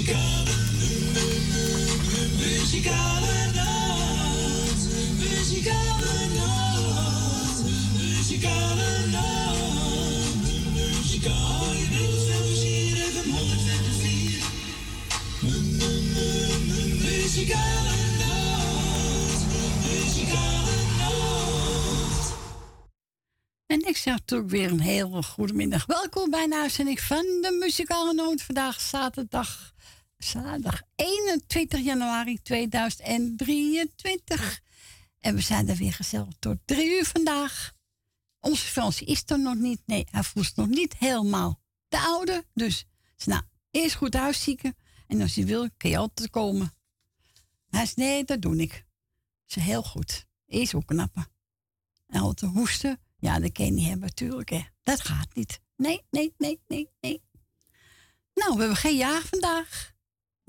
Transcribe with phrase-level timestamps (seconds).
[0.00, 0.54] Muzikale,
[2.38, 4.82] muzikale nacht.
[5.18, 7.64] Muzikale nacht.
[7.98, 9.58] Muzikale nacht.
[10.74, 11.84] Muzikale
[17.02, 19.44] Muzikale nacht.
[19.84, 22.32] Muzikale nacht.
[23.66, 25.86] En ik zeg natuurlijk weer een hele goede middag.
[25.86, 28.42] Welkom bij een uitzending van de Muzikale Noot.
[28.42, 29.72] Vandaag zaterdag,
[30.24, 34.60] zaterdag 21 januari 2023.
[35.18, 37.72] En we zijn er weer gezellig tot drie uur vandaag.
[38.40, 39.80] Onze Fransie is er nog niet.
[39.86, 42.44] Nee, hij voelt nog niet helemaal de oude.
[42.54, 42.86] Dus
[43.24, 44.76] nou, eerst goed huiszieken.
[45.06, 46.72] En als je wil, kun je altijd komen.
[47.70, 48.84] Hij zei, nee, dat doe ik.
[49.44, 50.26] Ze heel goed.
[50.46, 51.28] Eerst ook knappen.
[52.06, 53.00] En altijd hoesten.
[53.18, 54.50] Ja, dat kan je niet hebben, natuurlijk.
[54.50, 54.62] Hè.
[54.82, 55.60] Dat gaat niet.
[55.76, 57.22] Nee, nee, nee, nee, nee.
[58.34, 59.92] Nou, we hebben geen jaar vandaag.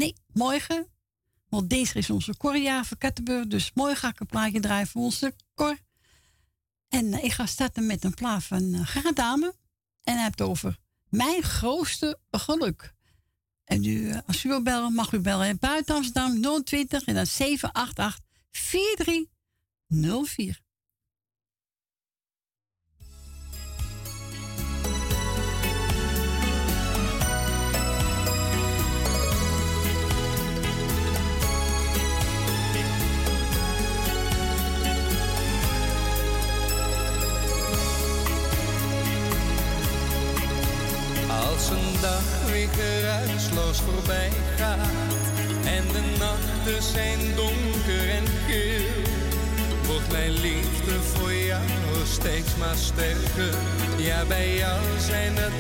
[0.02, 0.88] Nee, morgen.
[1.50, 3.48] Want deze is onze Corja van Kattenburg.
[3.48, 5.78] Dus morgen ga ik een plaatje draaien voor onze Cor.
[6.90, 9.56] En eh, ik ga starten met een plaat van uh, Dame.
[10.04, 10.78] En hij het over
[11.10, 12.94] mijn grootste geluk.
[13.64, 17.16] En u, eh, als u wil bellen, mag u bellen in buiten Amsterdam 020 en
[17.16, 18.20] dan 788
[18.52, 20.60] 4304.
[42.82, 44.90] Geruisloos voorbij gaat
[45.66, 48.86] en de nachten zijn donker en kil,
[49.88, 53.56] wordt mijn liefde voor jou steeds maar sterker.
[53.98, 55.56] Ja, bij jou zijn dat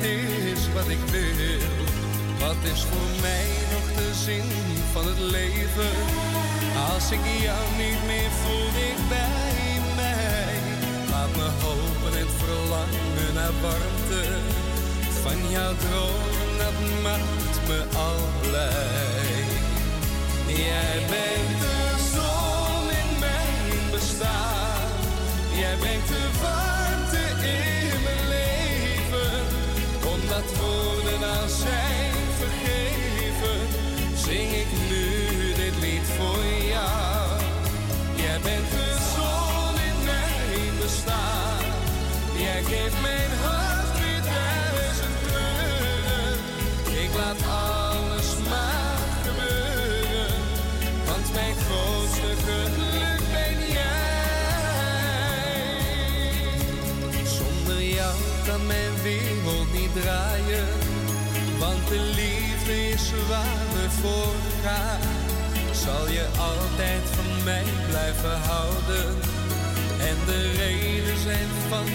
[0.53, 1.59] is wat ik wil.
[2.39, 4.49] Wat is voor mij nog de zin
[4.91, 5.93] van het leven?
[6.93, 10.53] Als ik jou niet meer voel dicht bij mij,
[11.11, 14.23] laat me hopen en verlangen naar warmte
[15.21, 18.31] van jouw droom, dat maakt me al.
[20.57, 21.79] Jij bent de
[22.13, 24.91] zon in mijn bestaan.
[25.59, 29.41] Jij brengt de warmte in mijn leven.
[30.13, 33.59] Omdat woorden al zijn vergeven,
[34.15, 35.05] zing ik nu
[35.55, 36.43] dit lied voor
[36.75, 37.41] jou.
[38.15, 41.63] Jij bent de zon in mijn bestaan.
[42.37, 43.30] Jij geeft mijn
[47.21, 50.33] laat alles maar gebeuren.
[51.05, 54.05] Want mijn grootste geluk ben jij.
[57.37, 58.15] Zonder jou
[58.47, 60.67] kan mijn wereld niet draaien.
[61.59, 65.01] Want de liefde is waar we voor gaan.
[65.71, 69.07] Zal je altijd van mij blijven houden.
[70.09, 71.85] En de reden zijn van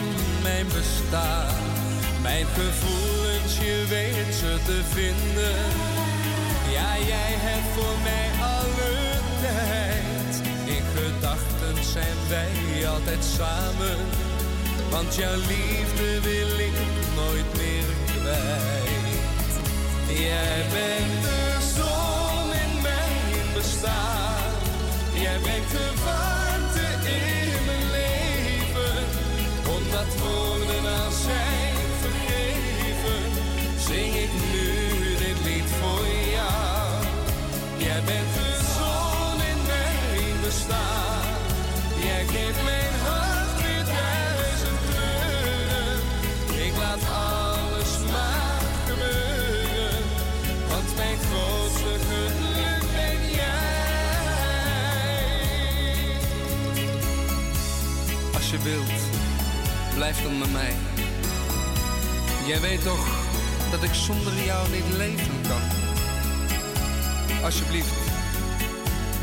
[0.43, 1.76] mijn bestaan.
[2.23, 5.57] Mijn gevoelens, je weet ze te vinden.
[6.73, 8.95] Ja, jij hebt voor mij alle
[9.41, 10.33] tijd.
[10.77, 13.99] In gedachten zijn wij altijd samen.
[14.91, 16.79] Want jouw liefde wil ik
[17.17, 17.91] nooit meer
[18.21, 19.53] kwijt.
[20.09, 21.43] Jij bent de
[21.77, 24.53] zon in mijn bestaan.
[25.15, 29.05] Jij brengt de warmte in mijn leven.
[29.77, 30.66] Omdat woorden al
[37.97, 41.23] Jij bent de zon in mijn bestaan.
[42.05, 46.01] Jij geeft mijn hart weer duizend kleuren.
[46.67, 50.03] Ik laat alles maar gebeuren.
[50.69, 53.67] Want mijn grootste geluk ben jij.
[58.35, 59.01] Als je wilt,
[59.95, 60.75] blijf dan bij mij.
[62.47, 63.07] Jij weet toch
[63.71, 65.76] dat ik zonder jou niet leven kan.
[67.47, 67.95] Alsjeblieft,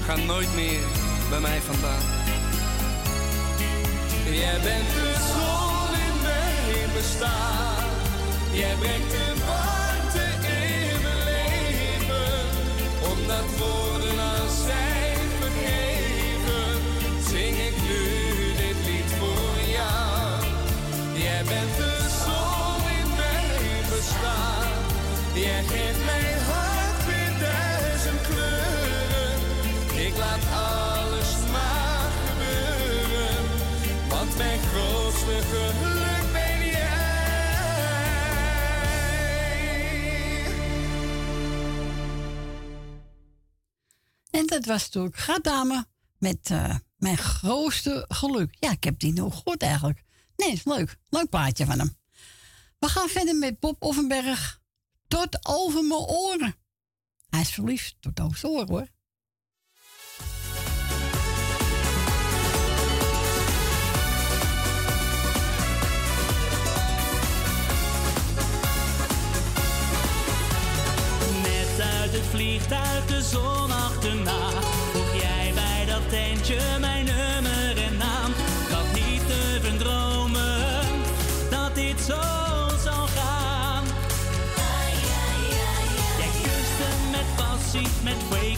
[0.05, 0.79] ga nooit meer
[1.29, 2.03] bij mij vandaan.
[4.31, 7.83] Jij bent de zon in mijn bestaan.
[8.51, 12.31] Jij brengt de warmte in mijn leven.
[13.11, 16.81] Omdat woorden al zijn vergeven,
[17.29, 18.03] zing ik nu
[18.63, 20.43] dit lied voor jou.
[21.13, 24.67] Jij bent de zon in mijn bestaan.
[25.33, 26.32] Jij geeft mijn
[44.33, 45.85] En dat was natuurlijk Gadame
[46.17, 48.55] met eh, mijn grootste geluk.
[48.59, 50.03] Ja, ik heb die nog goed eigenlijk.
[50.35, 50.97] Nee, is leuk.
[51.09, 51.97] Leuk plaatje van hem.
[52.79, 54.61] We gaan verder met Bob Offenberg.
[55.07, 56.55] Tot over mijn oren.
[57.29, 58.87] Hij is verliefd tot over zijn oren hoor.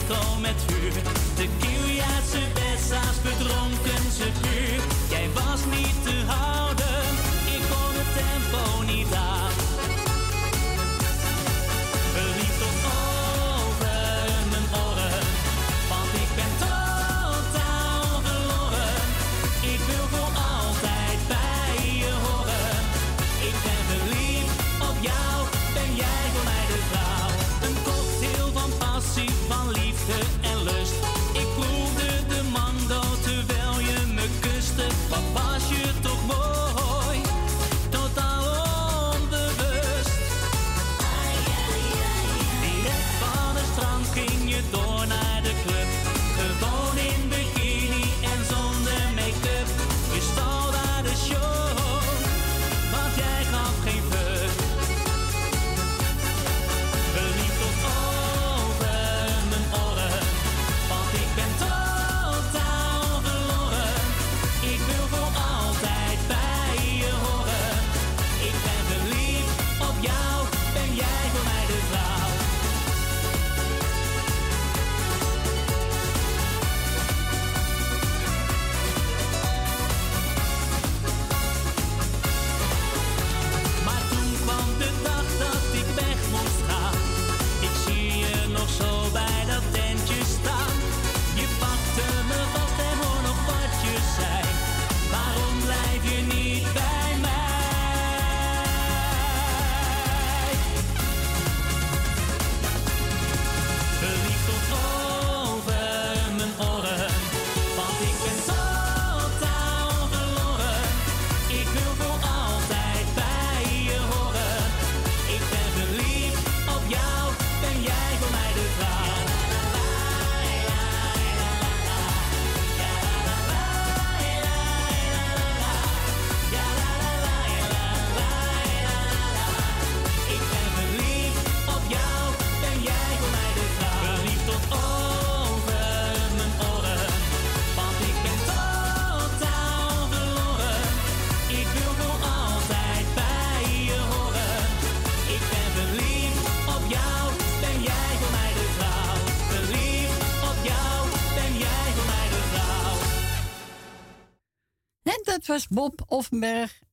[0.06, 0.92] Fuego, met vuur.
[0.92, 1.00] De
[1.34, 4.55] Tequila, cervezas, bedronken ze puur.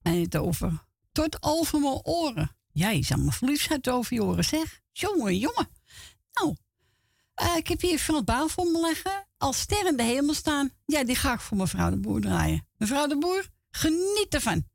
[0.01, 2.55] En het over tot over mijn oren.
[2.71, 4.81] Jij me verliefd zijn over je oren, zeg.
[4.91, 5.67] Jongen, jongen.
[6.33, 6.55] Nou,
[7.33, 9.27] eh, ik heb hier veel baan voor me leggen.
[9.37, 10.71] Als ster in de hemel staan.
[10.85, 12.67] Ja, die ga ik voor mevrouw de Boer draaien.
[12.77, 14.71] Mevrouw de Boer, geniet ervan.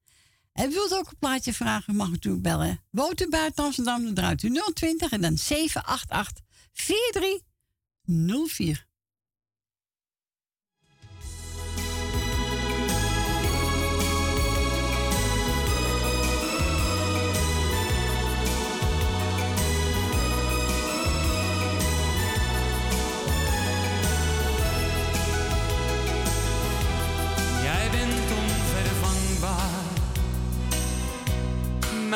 [0.53, 2.85] En wilt ook een plaatje vragen, mag natuurlijk bellen.
[2.91, 8.88] Woont buiten Amsterdam, dan draait u 020 en dan 788 4304.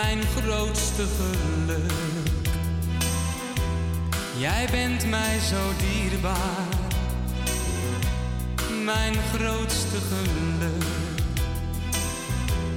[0.03, 1.93] Mijn grootste geluk.
[4.39, 6.67] Jij bent mij zo dierbaar,
[8.85, 10.85] mijn grootste geluk.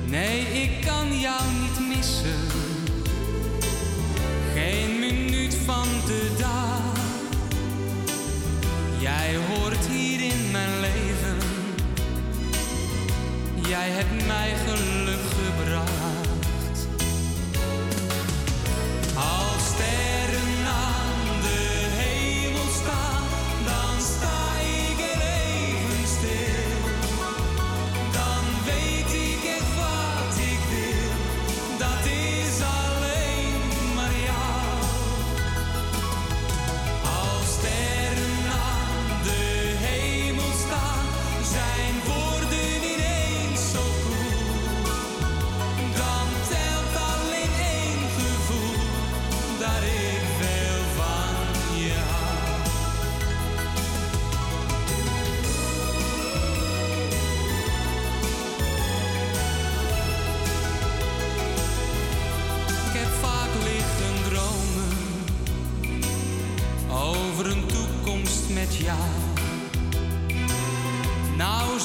[0.06, 2.40] Nee, ik kan jou niet missen,
[4.54, 6.94] geen minuut van de dag.
[9.00, 11.38] Jij hoort hier in mijn leven.
[13.68, 15.45] Jij hebt mij geluk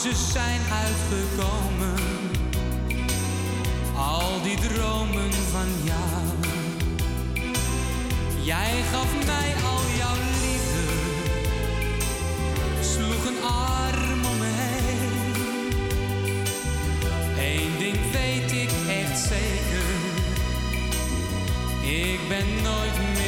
[0.03, 1.95] Ze zijn uitgekomen,
[3.97, 6.25] al die dromen van jou.
[8.45, 10.87] Jij gaf mij al jouw liefde,
[12.81, 14.79] sloeg een arm om me.
[17.39, 19.91] Eén ding weet ik echt zeker,
[21.83, 23.20] ik ben nooit meer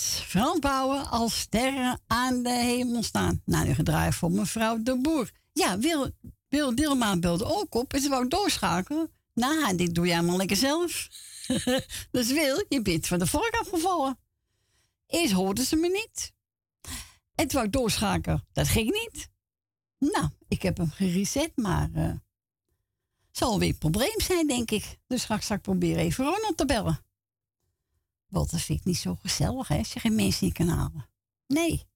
[0.00, 3.42] Frans Bouwen als sterren aan de hemel staan.
[3.44, 5.30] Nou, nu gedraaid voor mevrouw de Boer.
[5.52, 6.10] Ja, Wil,
[6.48, 9.10] Wil Dilma belde ook op en ze wou doorschakelen.
[9.34, 11.08] Nou, dit doe je allemaal lekker zelf.
[12.10, 14.18] dus Wil, je bent van de vork afgevallen.
[15.06, 16.32] Eerst hoorden ze me niet.
[17.34, 18.46] En toen wou ik doorschakelen.
[18.52, 19.28] Dat ging niet.
[19.98, 21.90] Nou, ik heb hem gereset, maar...
[21.94, 22.10] eh
[23.36, 24.98] zal weer een probleem zijn, denk ik.
[25.06, 27.05] Dus ga ik straks proberen even Ronald te bellen.
[28.26, 31.08] Want dat vind ik niet zo gezellig, hè, als je geen mensen niet kan halen.
[31.46, 31.88] Nee.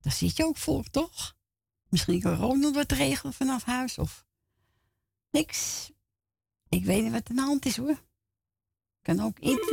[0.00, 1.36] Daar zit je ook voor, toch?
[1.88, 4.26] Misschien kan Ronald wat regelen vanaf huis of
[5.30, 5.90] niks.
[6.68, 8.02] Ik weet niet wat aan de hand is, hoor.
[9.02, 9.70] Kan ook iets.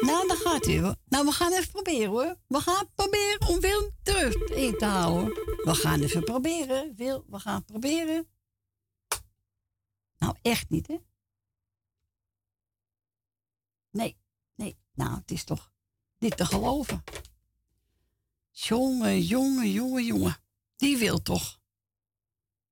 [0.00, 0.80] Nou, dan gaat u.
[0.80, 0.96] hoor.
[1.04, 2.36] Nou, we gaan even proberen, hoor.
[2.46, 5.34] We gaan proberen om Wil terug in te houden.
[5.64, 7.24] We gaan even proberen, Wil.
[7.28, 8.28] We gaan proberen.
[10.18, 10.96] Nou, echt niet, hè?
[13.90, 14.16] Nee.
[14.98, 15.72] Nou, het is toch
[16.18, 17.04] niet te geloven.
[18.50, 20.36] Jongen, jongen, jongen, jongen.
[20.76, 21.60] Die wil toch?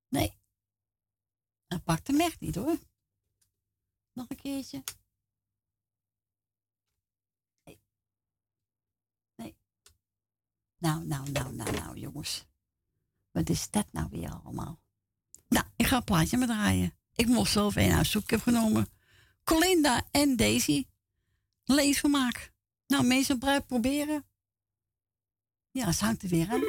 [0.09, 0.38] Nee.
[1.66, 2.78] Hij pakt hem echt niet, hoor.
[4.12, 4.83] Nog een keertje.
[7.64, 7.80] Nee.
[9.35, 9.56] Nee.
[10.78, 12.47] Nou, nou, nou, nou, nou, jongens.
[13.30, 14.80] Wat is dat nou weer allemaal?
[15.49, 16.99] Nou, ik ga een plaatje met draaien.
[17.14, 18.88] Ik moest zelf een uitzoek heb genomen.
[19.45, 20.87] Colinda en Daisy.
[21.66, 22.52] Leesvermaak.
[22.87, 24.26] Nou, mensen proberen.
[25.70, 26.62] Ja, ze hangt er weer aan.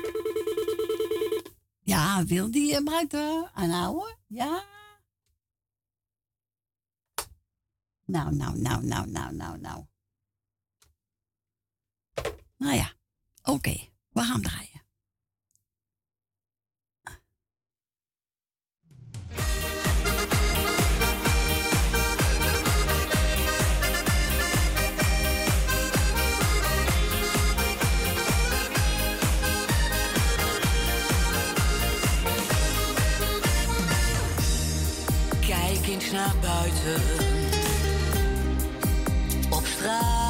[1.79, 4.17] Ja, wil die ruiten aanhouden?
[4.27, 4.65] Ja.
[8.05, 9.85] Nou, nou, nou, nou, nou, nou, nou.
[12.57, 12.93] Nou ja,
[13.43, 13.89] oké.
[14.09, 14.77] We gaan draaien.
[36.01, 37.01] Eens naar buiten.
[39.49, 40.26] Op straat.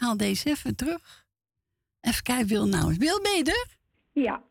[0.00, 1.26] Haal deze even terug.
[2.00, 2.94] Even kijken, Wil nou.
[2.98, 3.66] Wil, ben je er?
[4.22, 4.42] Ja,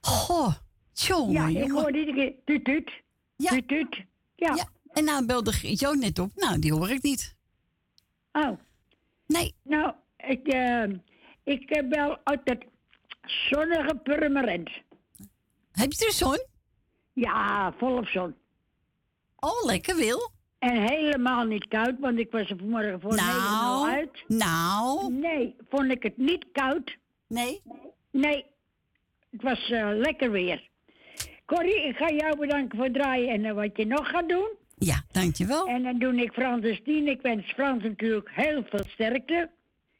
[0.00, 0.54] Goh,
[0.92, 1.94] jongen, ja ik jongen.
[1.96, 2.92] iedere keer tut tut,
[3.36, 3.50] Ja.
[3.50, 4.04] tut tut.
[4.34, 4.54] Ja.
[4.54, 6.30] Ja, en nou belde ook net op.
[6.34, 7.34] Nou, die hoor ik niet.
[8.32, 8.58] Oh,
[9.26, 10.84] Nee, nou, ik, eh,
[11.44, 12.64] ik eh, bel uit het
[13.22, 14.70] zonnige Purmerend.
[15.72, 16.44] heb je er zon?
[17.12, 18.34] Ja, volop zon.
[19.36, 20.30] Oh, lekker, Wil.
[20.70, 24.24] En helemaal niet koud, want ik was er vanmorgen voor helemaal Nou, uit.
[24.28, 26.96] nou, Nee, vond ik het niet koud.
[27.28, 27.60] nee.
[28.10, 28.44] Nee,
[29.30, 30.68] het was eh, lekker weer.
[31.46, 34.48] Corrie, ik ga jou bedanken voor het draaien en eh, wat je nog gaat doen.
[34.78, 35.66] Ja, dankjewel.
[35.66, 37.08] En dan doe ik Frans en Stien.
[37.08, 39.50] Ik wens Frans natuurlijk heel veel sterkte.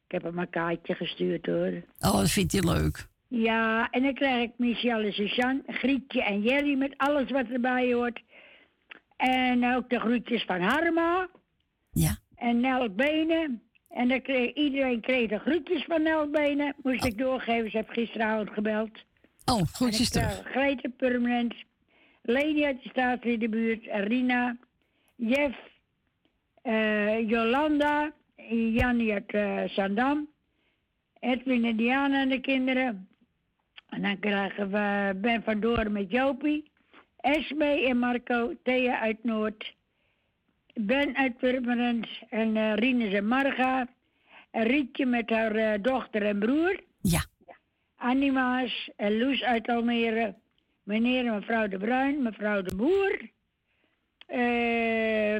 [0.06, 1.72] Ik heb hem een kaartje gestuurd hoor.
[2.00, 3.06] Oh, dat vindt hij leuk.
[3.28, 7.92] Ja, en dan krijg ik Michel en Suzanne, Grietje en Jerry met alles wat erbij
[7.92, 8.20] hoort.
[9.28, 11.28] En ook de groetjes van Harma
[11.92, 12.16] Ja.
[12.34, 13.62] en Nel Benen.
[13.88, 16.74] En dan kreeg, iedereen kreeg de groetjes van Nel Benen.
[16.82, 18.90] Moest ik doorgeven, ze heb gisteravond gebeld.
[19.44, 20.42] Oh, groetjes terug.
[20.42, 21.54] krijg Grete Permanent,
[22.22, 24.56] Leni uit de staatsliedenbuurt, Rina,
[25.16, 25.56] Jeff,
[26.62, 28.12] eh, Jolanda,
[28.48, 30.28] Jannie uit eh, Zandam,
[31.20, 33.08] Edwin en Diana en de kinderen.
[33.88, 36.70] En dan krijgen we Ben van Doorn met Jopie,
[37.24, 39.74] Esme en Marco, Thea uit Noord,
[40.74, 43.86] Ben uit Purmerend en eh Rinus en Marga,
[44.52, 46.80] Rietje met haar eh, dochter en broer.
[47.00, 47.24] Ja.
[47.96, 50.34] Anima's en Loes uit Almere.
[50.82, 53.30] Meneer en mevrouw De Bruin, mevrouw De Boer.
[54.26, 55.36] eh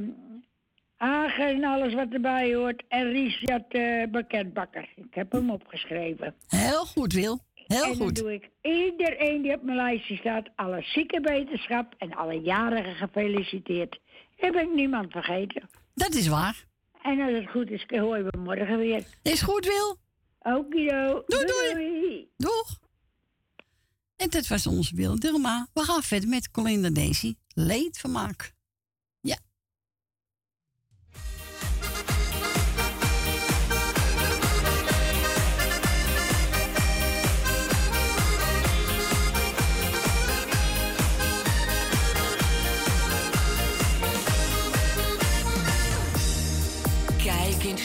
[0.96, 2.82] Agen en alles wat erbij hoort.
[2.88, 4.88] En Richard eh Bekendbakker.
[4.96, 6.34] Ik heb hem opgeschreven.
[6.48, 7.40] Heel goed, Wil.
[7.66, 8.16] Heel en dan goed.
[8.16, 10.48] doe ik iedereen die op mijn lijstje staat...
[10.56, 14.00] alle zieke wetenschap en alle jarigen gefeliciteerd.
[14.36, 15.68] Heb ik niemand vergeten.
[15.94, 16.64] Dat is waar.
[17.02, 19.04] En als het goed is, horen we morgen weer.
[19.22, 19.98] Is goed, Wil.
[20.54, 21.22] Okido.
[21.26, 21.72] Doei, doei.
[21.72, 22.28] doei.
[22.36, 22.78] Doeg.
[24.16, 25.66] En dit was onze Wil Dilma.
[25.72, 27.34] We gaan verder met Colinda Daisy.
[27.54, 28.53] Leedvermaak.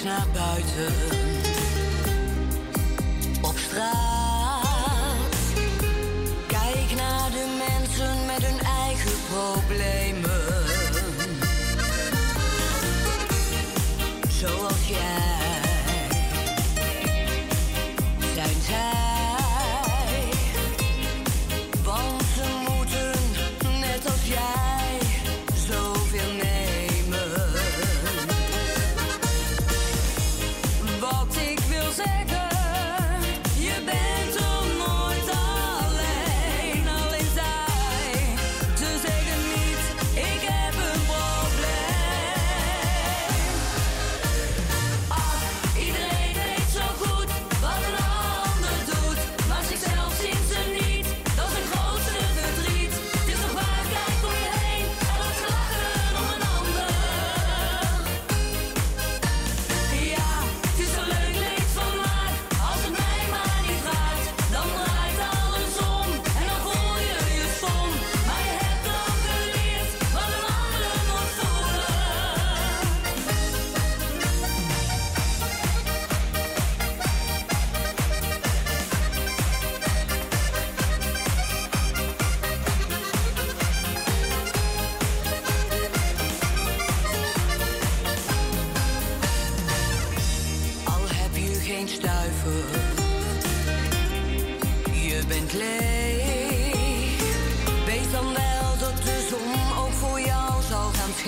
[0.04, 0.94] Naar buiten.
[3.42, 4.09] Op straat.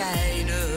[0.01, 0.70] Zal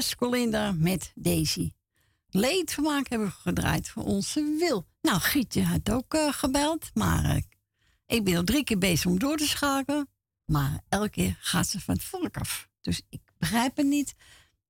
[0.00, 1.72] was Colinda met Daisy.
[2.28, 4.86] Leedvermaak hebben we gedraaid voor onze Wil.
[5.02, 7.42] Nou, Gietje had ook eh, gebeld, maar eh,
[8.06, 10.08] ik ben al drie keer bezig om door te schakelen.
[10.44, 12.68] Maar elke keer gaat ze van het volk af.
[12.80, 14.14] Dus ik begrijp het niet.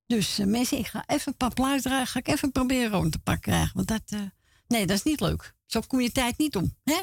[0.06, 2.06] Dus eh, mensen, ik ga even een paar plaatjes draaien.
[2.06, 3.72] Ga ik even proberen rond te pakken krijgen.
[3.74, 4.20] Want dat,
[4.66, 5.54] nee, dat is niet leuk.
[5.66, 6.76] Zo kom je tijd niet om.
[6.84, 7.02] Hè?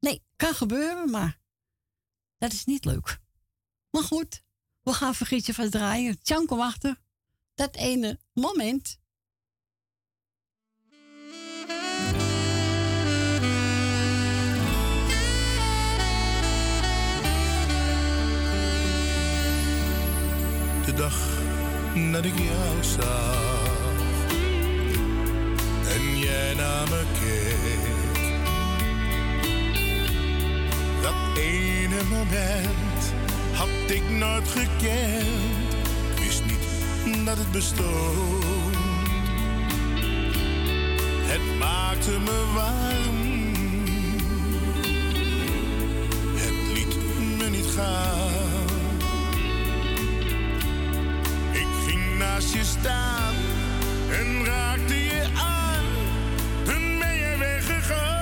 [0.00, 1.40] Nee, kan gebeuren, maar
[2.38, 3.20] dat is niet leuk.
[3.90, 4.42] Maar goed,
[4.82, 6.22] we gaan voor Gietje van draaien.
[6.22, 7.00] Tjanko achter.
[7.62, 8.98] Dat ene moment.
[20.84, 21.40] de dag
[22.12, 23.62] dat ik jou zag
[25.88, 28.22] en jij naar me keek.
[31.02, 33.12] Dat ene moment
[33.52, 35.61] had ik nooit gekend,
[37.04, 38.44] dat het bestond.
[41.24, 43.20] Het maakte me warm,
[46.34, 46.96] het liet
[47.38, 48.30] me niet gaan.
[51.52, 53.34] Ik ging naast je staan
[54.10, 55.84] en raakte je aan.
[56.64, 58.12] Toen ben je weggegaan.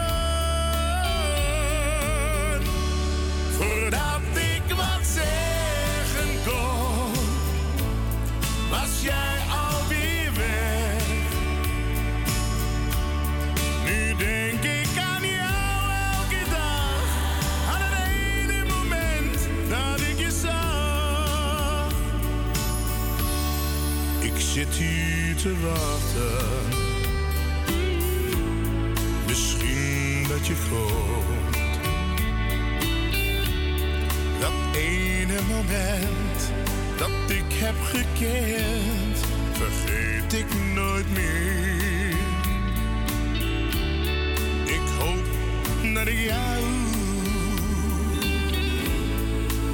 [25.42, 26.38] Te.
[29.26, 31.56] Misschien dat je komt.
[34.40, 36.52] Dat ene moment
[36.98, 39.18] dat ik heb gekend,
[39.52, 42.16] vergeet ik nooit meer.
[44.64, 45.24] Ik hoop
[45.94, 46.62] dat ik jou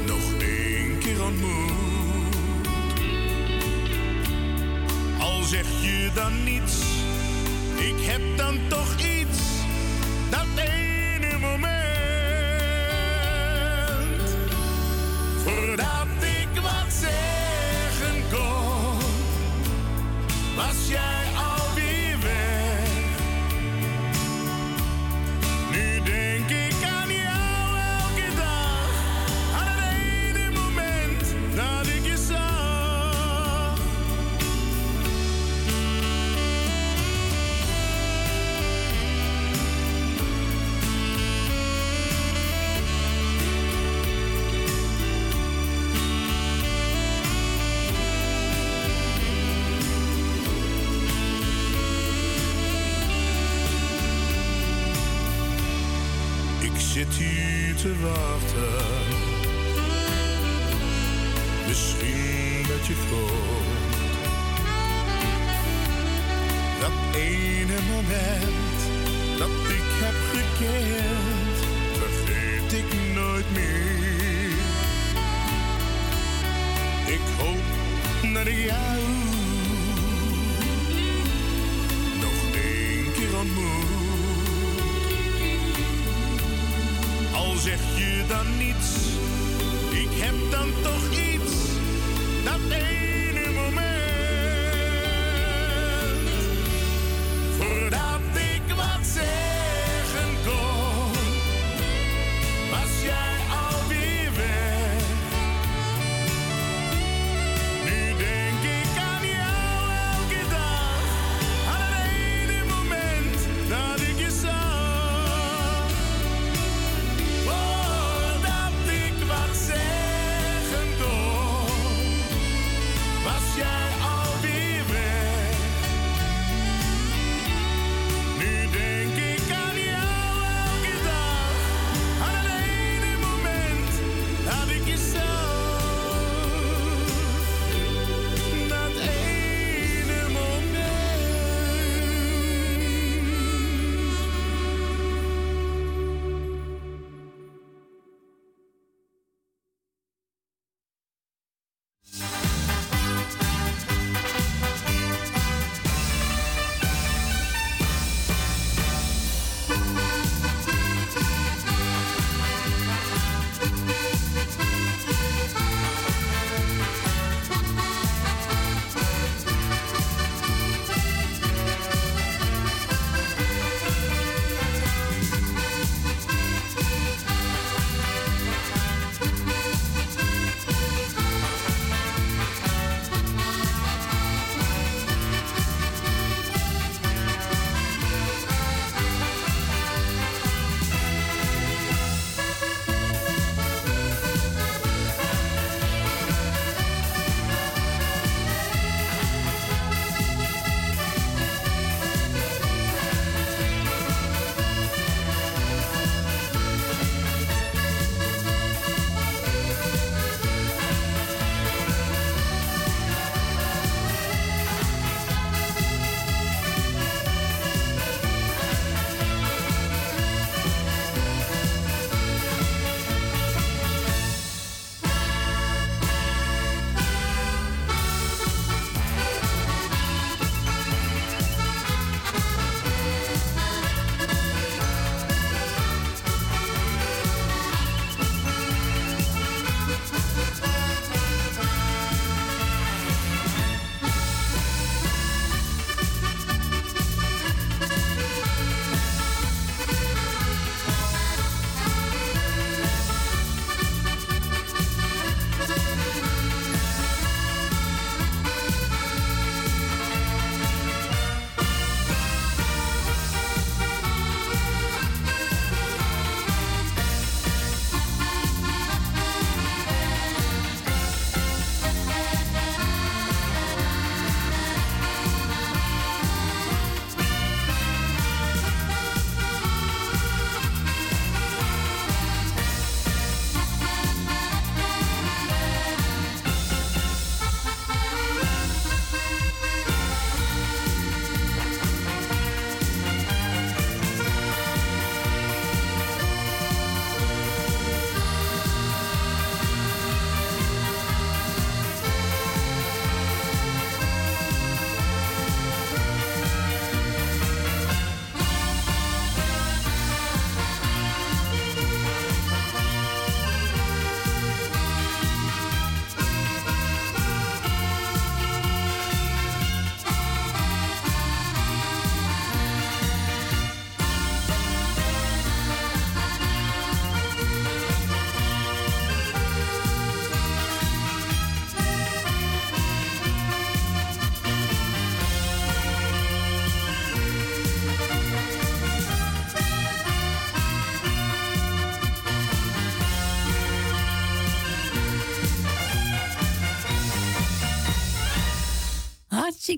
[0.06, 1.65] nog één keer ontmoet.
[5.46, 6.80] Zeg je dan niets,
[7.76, 9.38] ik heb dan toch iets.
[10.30, 11.76] Dat ene moment.
[15.44, 18.98] Voordat ik wat zeggen kon,
[20.56, 21.25] was jij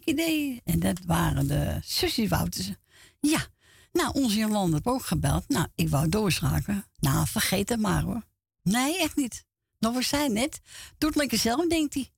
[0.09, 0.61] idee.
[0.65, 2.79] En dat waren de Woutersen.
[3.21, 3.47] Ja,
[3.93, 5.49] nou, onze Jolanda heeft ook gebeld.
[5.49, 6.85] Nou, ik wou doorschakelen.
[6.99, 8.23] Nou, vergeet het maar hoor.
[8.63, 9.45] Nee, echt niet.
[9.79, 10.61] Dat was zij net.
[10.99, 12.11] Doe het lekker zelf, denkt hij.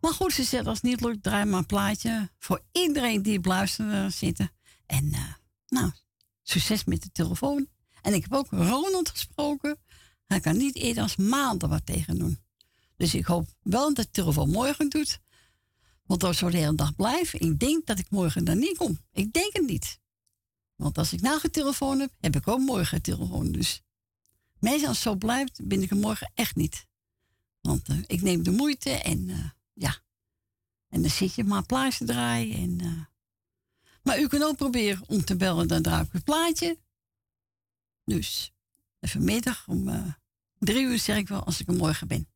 [0.00, 2.30] Maar goed, ze zegt als het niet lukt, draai maar een plaatje.
[2.38, 4.50] Voor iedereen die op luisteren zitten.
[4.86, 5.34] En eh,
[5.68, 5.90] nou,
[6.42, 7.68] succes met de telefoon.
[8.02, 9.78] En ik heb ook Ronald gesproken.
[10.26, 12.38] Hij kan niet eerder als maanden wat tegen doen.
[12.96, 15.18] Dus ik hoop wel dat de telefoon morgen doet.
[16.12, 18.98] Want als we de hele dag blijven, ik denk dat ik morgen dan niet kom.
[19.12, 20.00] Ik denk het niet.
[20.76, 23.52] Want als ik nou geen telefoon heb, heb ik ook morgen een telefoon.
[23.52, 23.82] Dus
[24.58, 26.86] meestal als het zo blijft, ben ik er morgen echt niet.
[27.60, 29.96] Want eh, ik neem de moeite en eh, ja.
[30.88, 32.56] En dan zit je maar plaatje draaien.
[32.56, 33.04] En, eh,
[34.02, 36.78] maar u kunt ook proberen om te bellen, dan draai ik het plaatje.
[38.04, 38.52] Dus
[39.00, 40.14] even middag om
[40.58, 42.28] drie uur zeg ik wel als ik er morgen ben.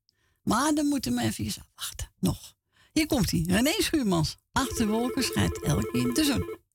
[0.42, 2.10] Maar dan moeten we even afwachten.
[2.18, 2.55] Nog.
[2.96, 3.44] Hier komt hij.
[3.46, 4.36] René Schuurmans.
[4.52, 6.65] Achter wolken schijnt elke keer de zon.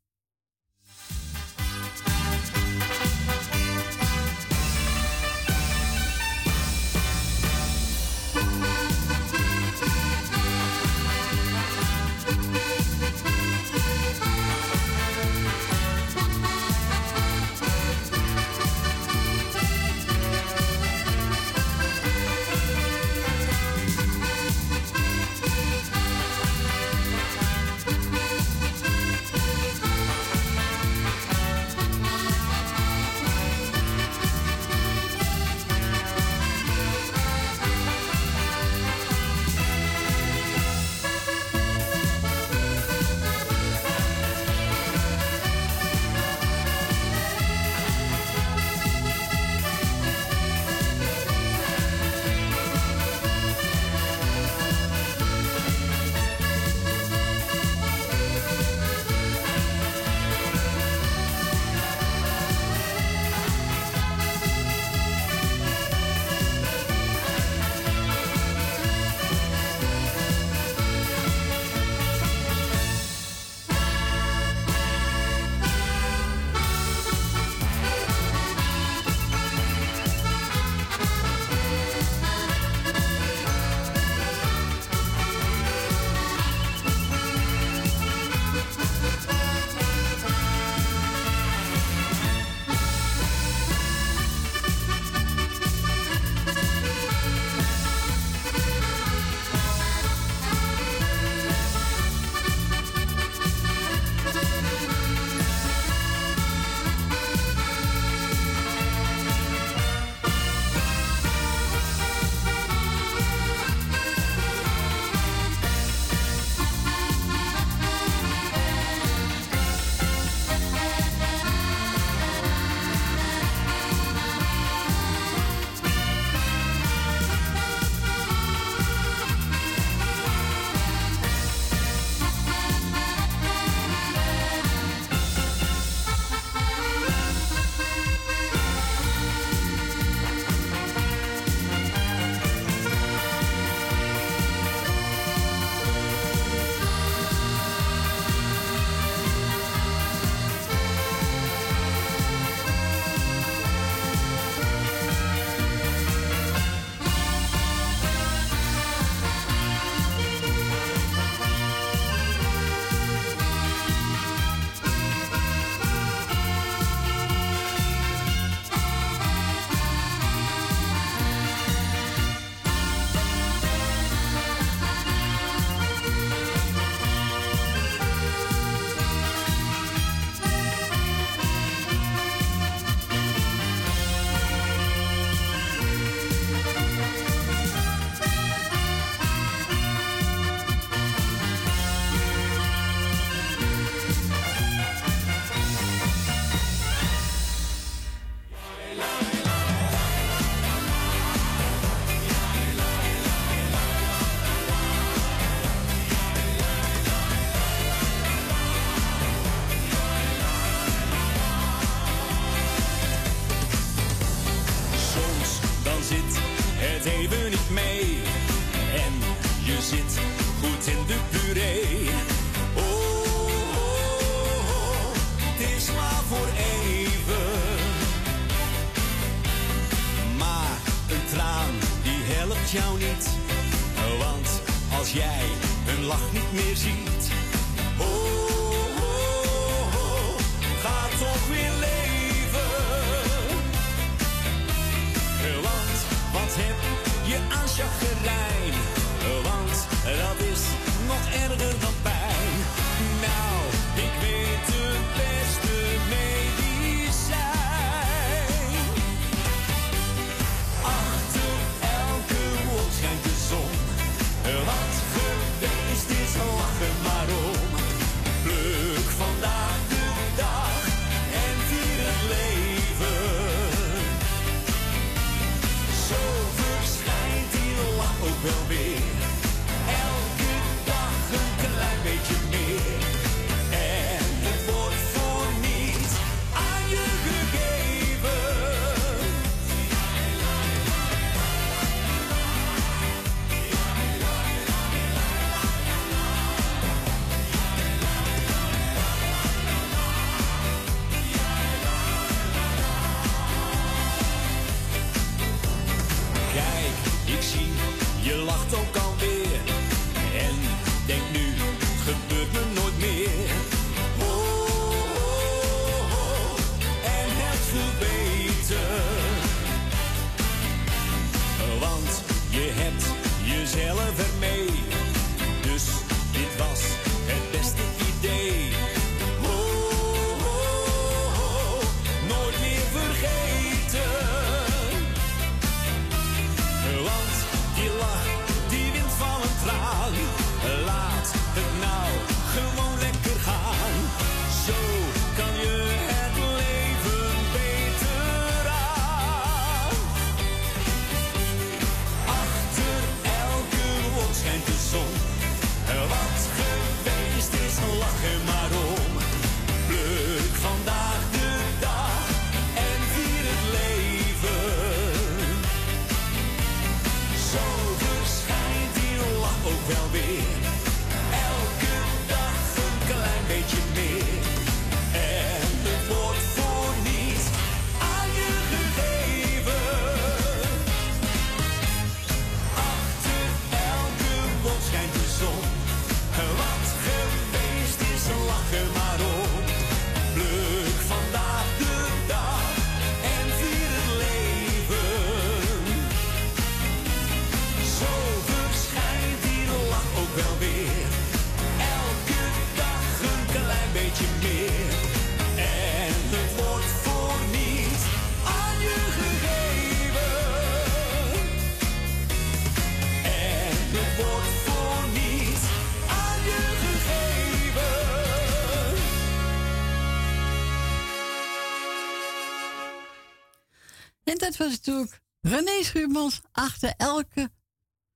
[424.62, 427.52] Was natuurlijk René Schuurmans achter elke,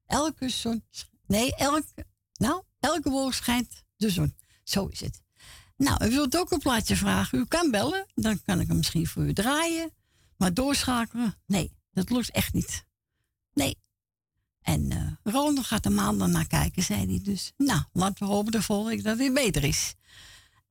[0.05, 0.83] elke zon.
[1.27, 4.35] Nee, elke, nou, elke wolk schijnt de zon.
[4.63, 5.21] Zo is het.
[5.77, 7.39] Nou, u wilt ook een plaatje vragen.
[7.39, 9.91] U kan bellen, dan kan ik hem misschien voor u draaien.
[10.37, 12.85] Maar doorschakelen, nee, dat lukt echt niet.
[13.53, 13.77] Nee.
[14.61, 17.19] En Ronald gaat er maandag naar kijken, zei hij.
[17.23, 19.95] Dus, nou, laten we hopen de volgende dat weer beter is.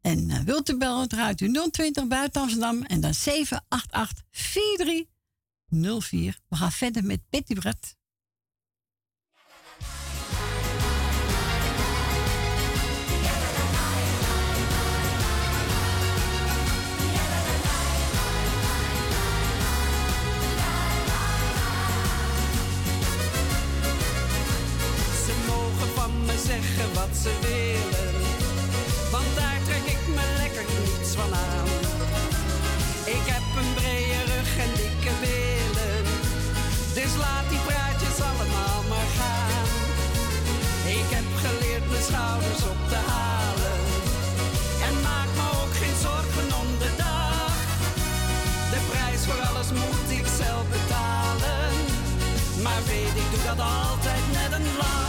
[0.00, 4.24] En eh, wilt u bellen, draait u 020 buiten Amsterdam en dan 788
[5.68, 6.38] 4304.
[6.48, 7.96] We gaan verder met Betty Brett.
[25.24, 28.23] Ze mogen van me zeggen wat ze willen,
[53.60, 55.03] altijd met een lach.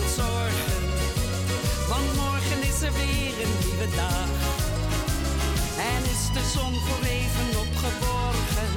[0.00, 0.82] Zorgen.
[1.88, 4.28] Want morgen is er weer een nieuwe dag.
[5.92, 8.70] En is de zon voor even opgeborgen.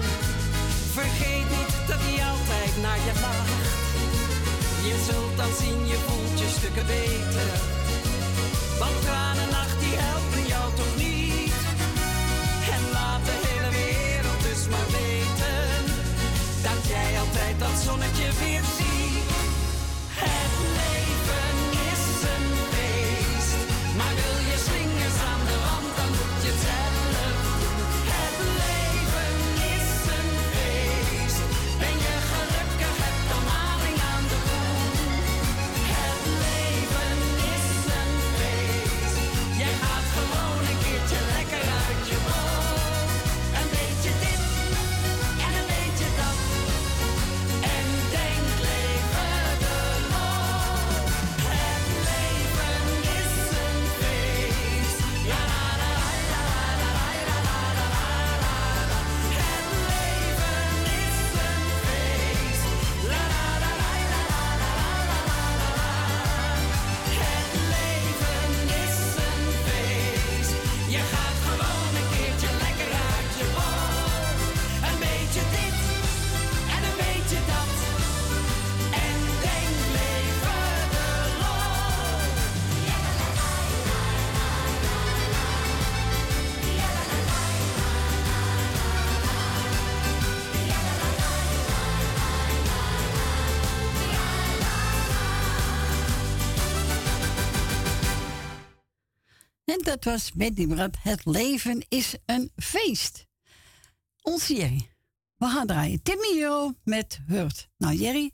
[0.97, 3.65] Vergeet niet dat hij altijd naar je lacht.
[4.89, 7.49] Je zult dan zien, je voelt je stukken beter.
[8.79, 11.59] Want tranennacht die helpen jou toch niet.
[12.75, 15.65] En laat de hele wereld dus maar weten.
[16.67, 18.63] Dat jij altijd dat zonnetje weer
[99.87, 100.95] dat was Betty Brad.
[100.99, 103.25] Het leven is een feest.
[104.21, 104.89] Onze Jerry.
[105.35, 106.01] We gaan draaien.
[106.01, 107.69] Timmy Euro met Hurt.
[107.77, 108.31] Nou, Jerry.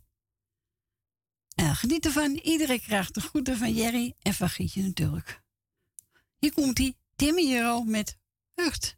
[1.56, 2.32] Uh, geniet ervan.
[2.32, 5.42] Iedereen krijgt de groeten van Jerry en van Gietje natuurlijk.
[6.38, 6.96] Hier komt hij.
[7.56, 8.18] Euro met
[8.54, 8.98] Hurt.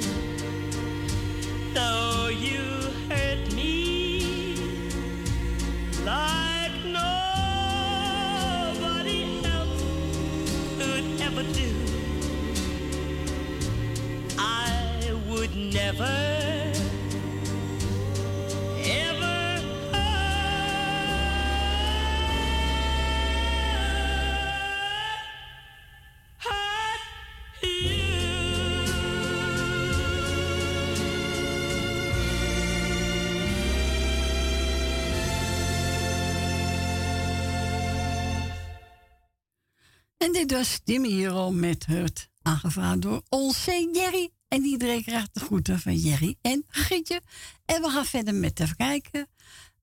[40.51, 42.29] dit was Timmy Hero met Hurt.
[42.41, 44.29] Aangevraagd door onze Jerry.
[44.47, 47.21] En iedereen krijgt de groeten van Jerry en Gietje.
[47.65, 49.27] En we gaan verder met even kijken.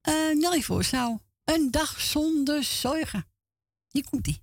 [0.08, 0.64] Uh, Nelly.
[1.44, 3.26] Een dag zonder zorgen.
[3.88, 4.40] Hier komt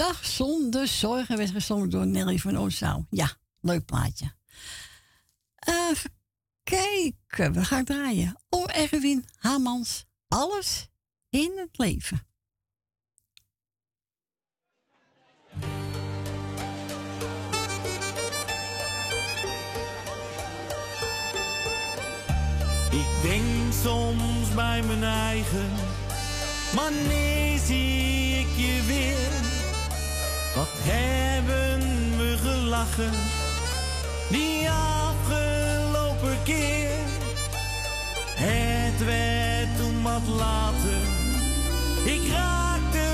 [0.00, 3.06] dag zonder zorgen werd gezongen door Nelly van Oostzaal.
[3.10, 4.32] Ja, leuk plaatje.
[5.54, 6.10] Eh, even
[6.62, 8.36] kijken, we gaan draaien.
[8.48, 10.88] Om Erwin Hamans, alles
[11.30, 12.26] in het leven.
[22.90, 25.70] Ik denk soms bij mijn eigen,
[26.74, 29.49] wanneer zie ik je weer?
[30.60, 31.80] Wat hebben
[32.18, 33.12] we gelachen
[34.30, 36.90] die afgelopen keer?
[38.34, 41.00] Het werd toen wat later,
[42.04, 43.06] ik raakte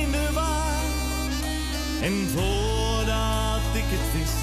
[0.00, 0.82] in de war.
[2.02, 4.42] En voordat ik het wist,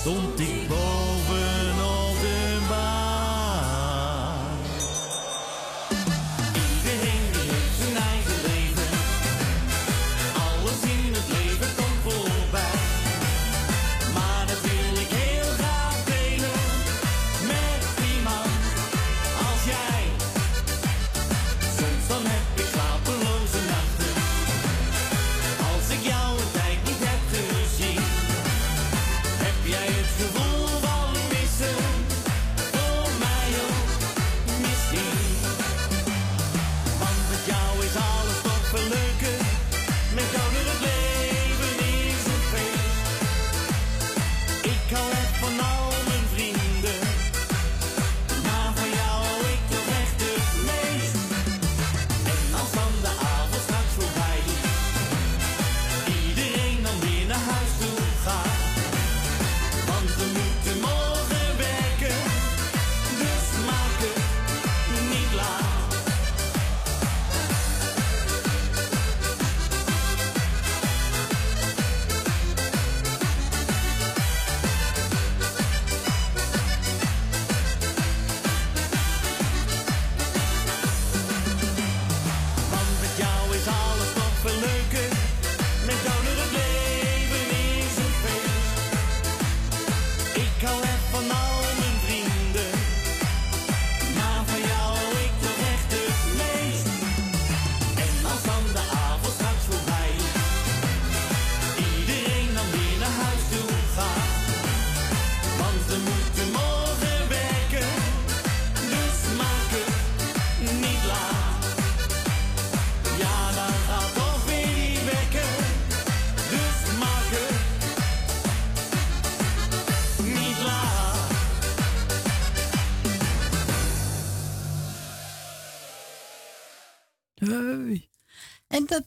[0.00, 0.59] stond ik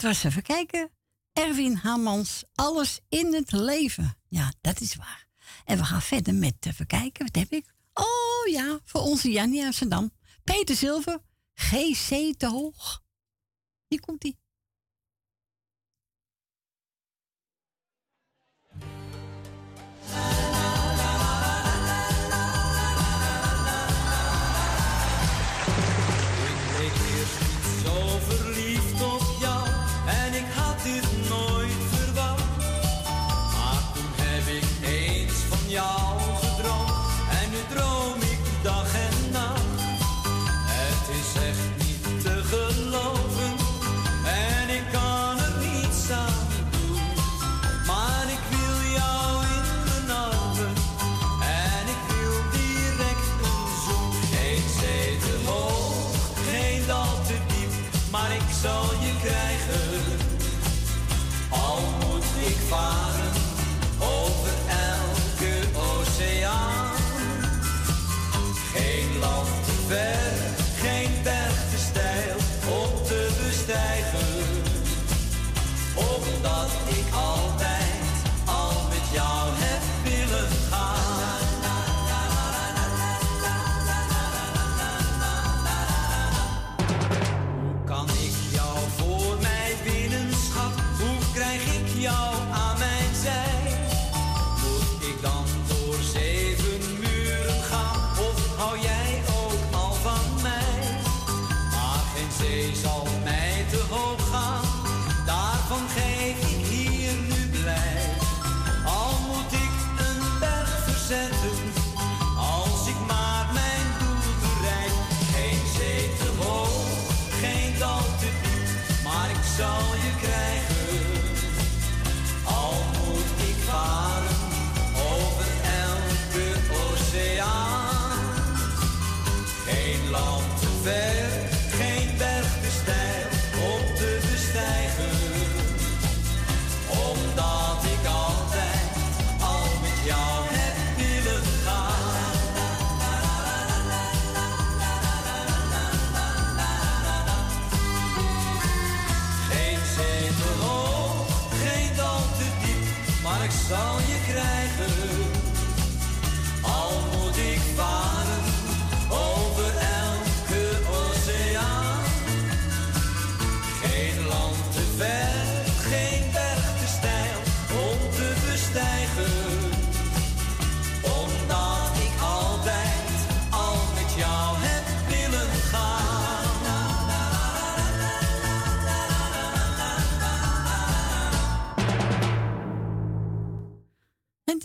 [0.04, 0.92] was even kijken.
[1.34, 4.18] Erwin Hamans, Alles in het leven.
[4.28, 5.28] Ja, dat is waar.
[5.66, 7.26] En we gaan verder met even kijken.
[7.26, 7.74] Wat heb ik?
[7.94, 10.12] Oh ja, voor onze Jannie Amsterdam.
[10.44, 11.20] Peter Zilver,
[11.54, 13.04] GC te hoog.
[13.88, 14.36] Hier komt hij.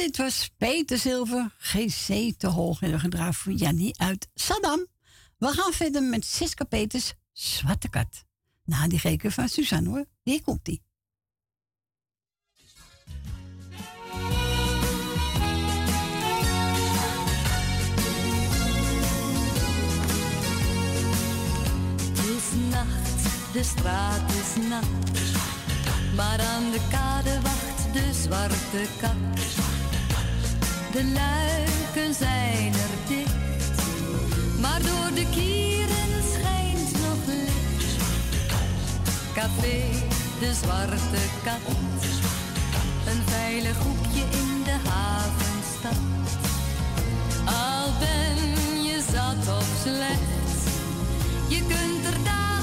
[0.09, 4.87] dit was Peter Zilver, GC te hoog en gedraaf voor Jannie uit Saddam.
[5.39, 8.25] We gaan verder met Siska Peters, Zwarte Kat.
[8.65, 10.83] Na die geken van Suzanne hoor, hier komt die.
[22.01, 24.85] Het is nacht, de straat is nat,
[26.17, 29.68] maar aan de kade wacht de zwarte kat
[30.93, 33.80] de luiken zijn er dicht.
[34.61, 37.97] Maar door de kieren schijnt nog licht.
[39.34, 39.82] Café
[40.41, 41.76] de Zwarte Kat.
[43.07, 45.99] Een veilig hoekje in de havenstad.
[47.45, 50.68] Al ben je zat of slecht,
[51.49, 52.58] je kunt er daar.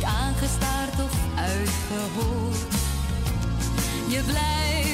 [0.00, 2.74] niet aangestaard of uitgehoord.
[4.08, 4.89] Je blijft.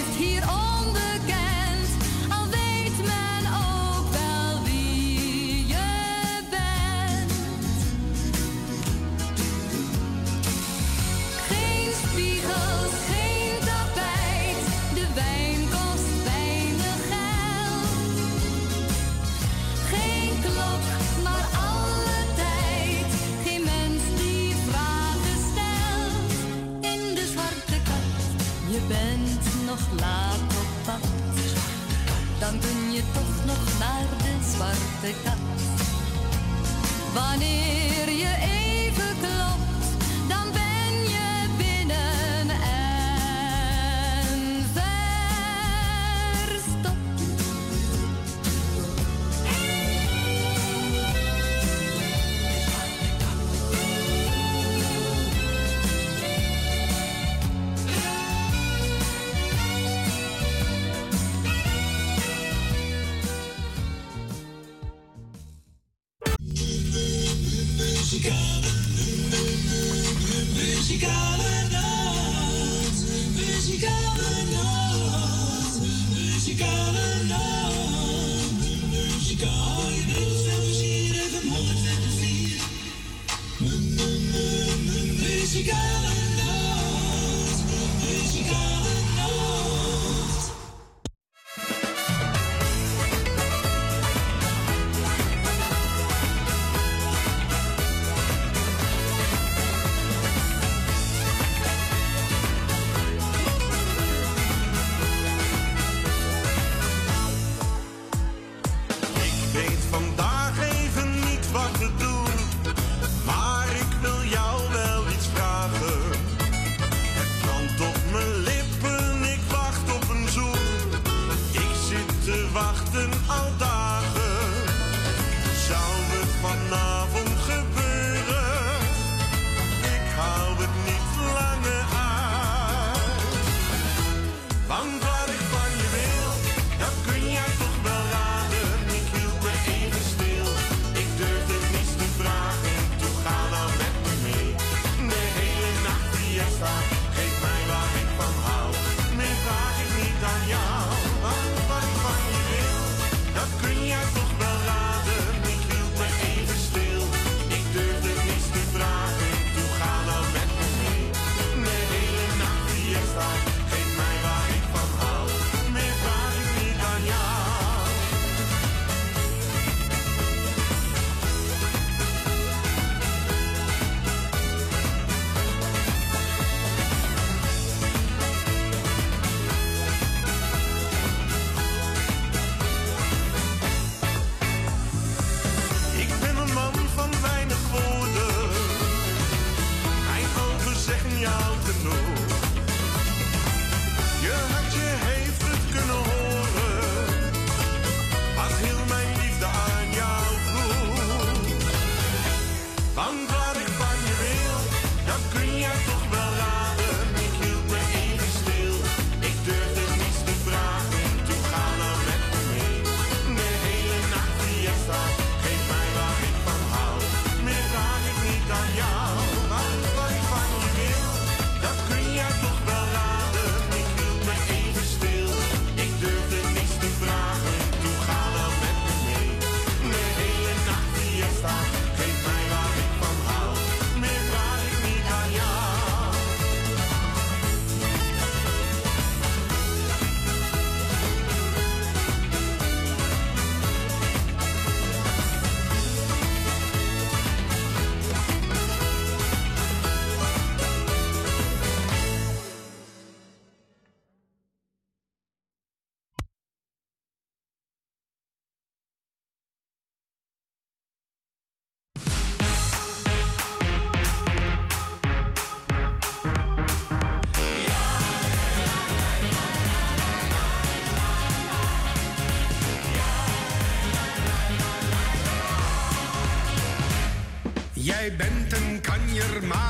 [30.01, 31.09] laat op pad,
[32.39, 35.45] dan kun je toch nog naar de zwarte kat.
[37.14, 39.66] Wanneer je even klopt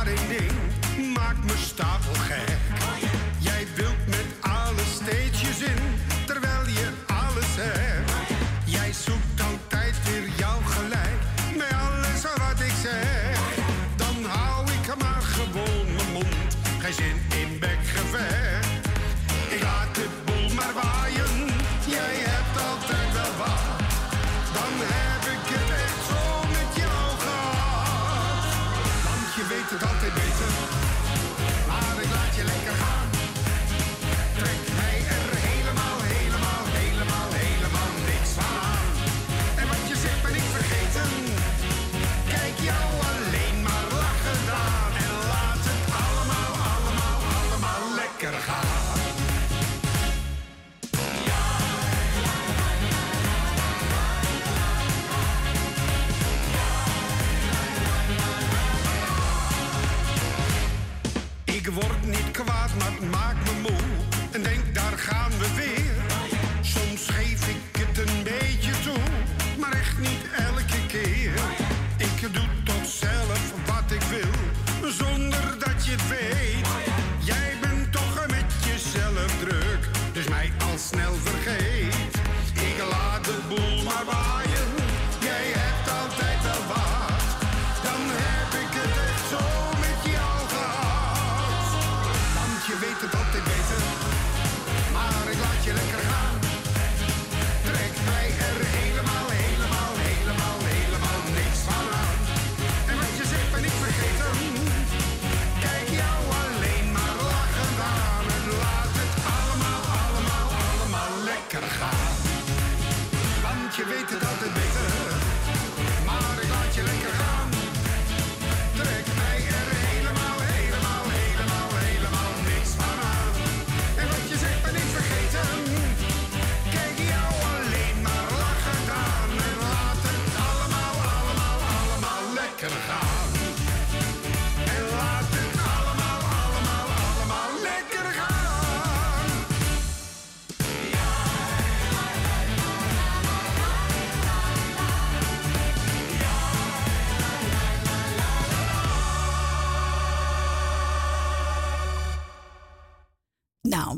[0.06, 0.55] Friday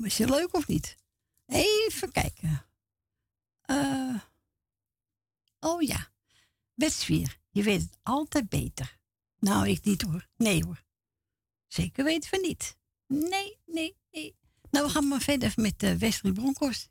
[0.09, 0.97] Is je leuk of niet?
[1.47, 2.67] Even kijken.
[3.61, 4.21] Eh,
[5.61, 6.11] oh ja.
[6.75, 8.99] Westvier, Je weet het altijd beter.
[9.39, 10.29] Nou, ik niet hoor.
[10.37, 10.85] Nee hoor.
[11.67, 12.77] Zeker weten we niet.
[13.07, 14.37] Nee, nee, nee.
[14.71, 16.89] Nou, we gaan maar verder met eh, de Westrie Broncos.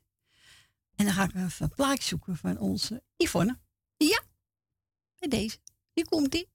[0.94, 3.58] En dan ga ik even een plaatje zoeken van onze Yvonne.
[3.96, 4.22] Ja,
[5.18, 5.58] met deze.
[5.92, 6.48] Hier komt die.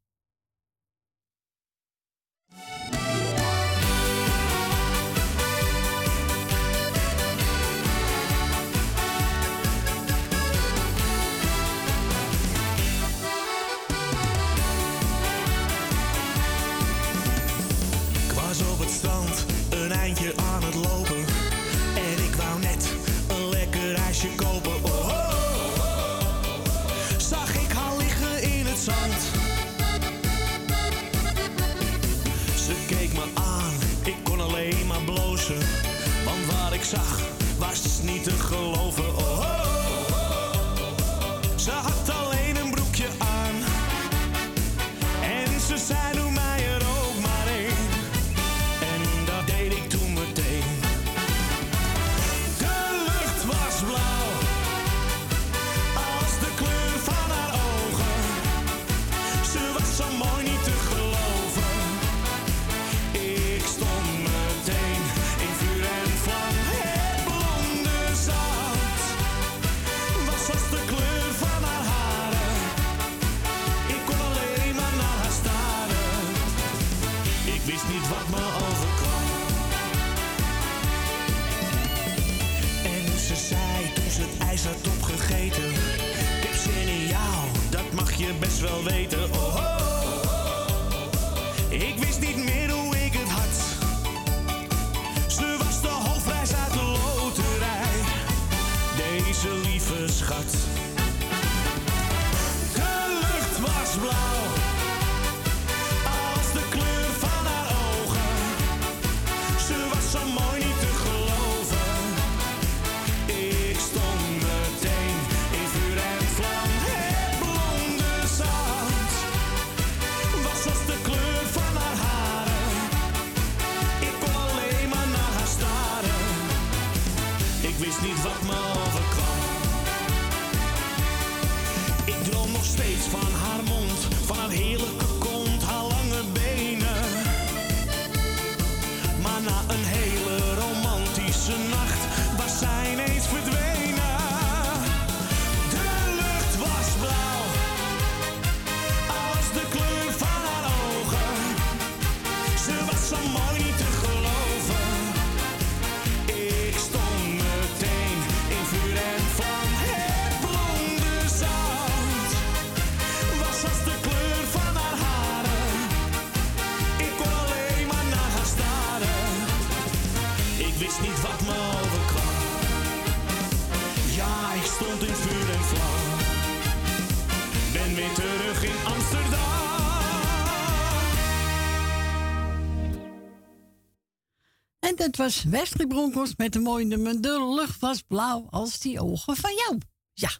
[185.24, 189.78] Was met de mooie nummer De lucht was blauw als die ogen van jou.
[190.14, 190.32] Ja,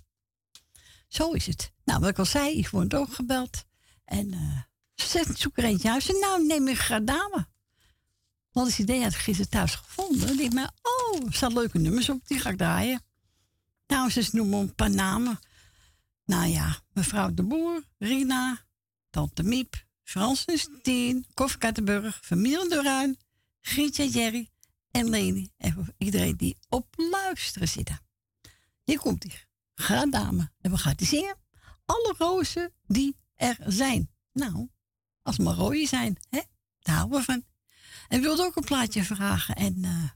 [1.08, 1.72] zo is het.
[1.86, 3.64] Nou, wat ik al zei, ik word ook gebeld.
[4.06, 4.62] En eh
[4.96, 6.04] ze zegt, zoek er eentje uit.
[6.04, 7.48] Ze nou, neem ik graag dame.
[8.52, 10.40] Want het idee had ik gisteren thuis gevonden.
[10.40, 13.02] Ik maar, oh, er staan leuke nummers op, die ga ik draaien.
[13.88, 15.40] Nou, ze noemen een paar namen.
[16.26, 18.66] Nou ja, mevrouw de Boer, Rina,
[19.10, 23.18] tante Miep, Francis Tien, Koffie Kattenburg, familie de Ruin,
[23.62, 24.53] Grietje Jerry
[24.94, 25.52] en Leni.
[25.58, 28.00] En voor iedereen die op luisteren zitten.
[28.84, 29.42] Hier komt ie.
[29.76, 30.52] Ga dame.
[30.62, 31.38] En we gaan die zingen.
[31.86, 34.12] Alle rozen die er zijn.
[34.34, 34.70] Nou,
[35.22, 36.42] als maar rode zijn, hè?
[36.80, 37.44] Daar houden we van.
[38.08, 39.56] En we wilden ook een plaatje vragen.
[39.56, 40.10] En, eh,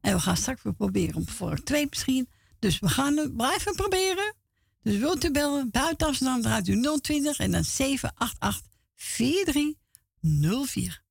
[0.00, 2.28] en we gaan straks weer proberen om voor twee misschien.
[2.58, 4.34] Dus we gaan het blijven proberen.
[4.82, 11.02] Dus wilt u bellen, buiten Amsterdam draait u 020 en dan 788 4304.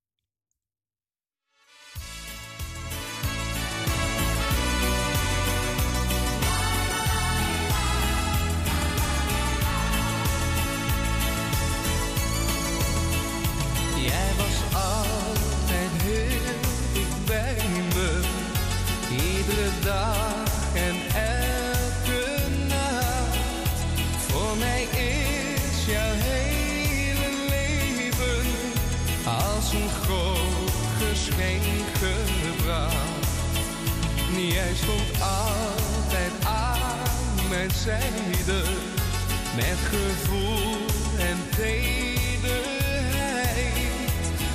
[37.83, 38.61] Zijde,
[39.55, 40.85] met gevoel
[41.19, 41.79] en tederheid.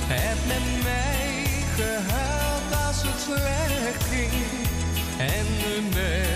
[0.07, 1.45] Heb met mij
[1.75, 4.31] gehuild als het slecht ging
[5.17, 5.45] en
[5.93, 6.34] me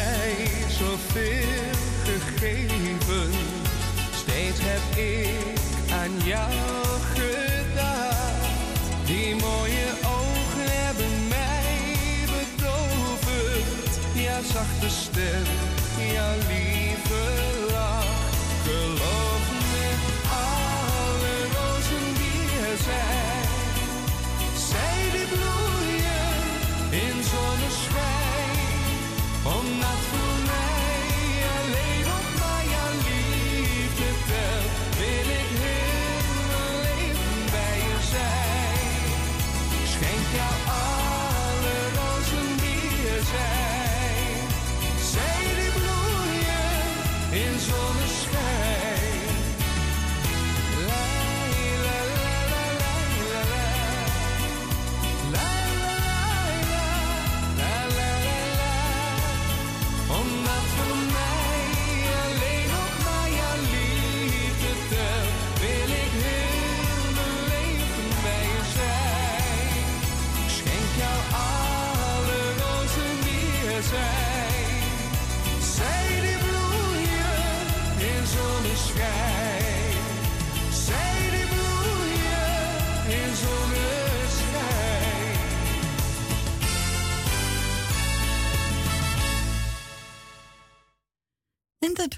[0.00, 0.36] mij
[0.68, 1.72] zoveel
[2.04, 3.30] gegeven,
[4.14, 5.58] steeds heb ik
[5.92, 6.52] aan jou
[7.14, 8.82] gedacht.
[9.04, 11.74] Die mooie ogen hebben mij
[12.34, 15.44] betoverd, jouw zachte stem,
[16.12, 16.69] jouw lieve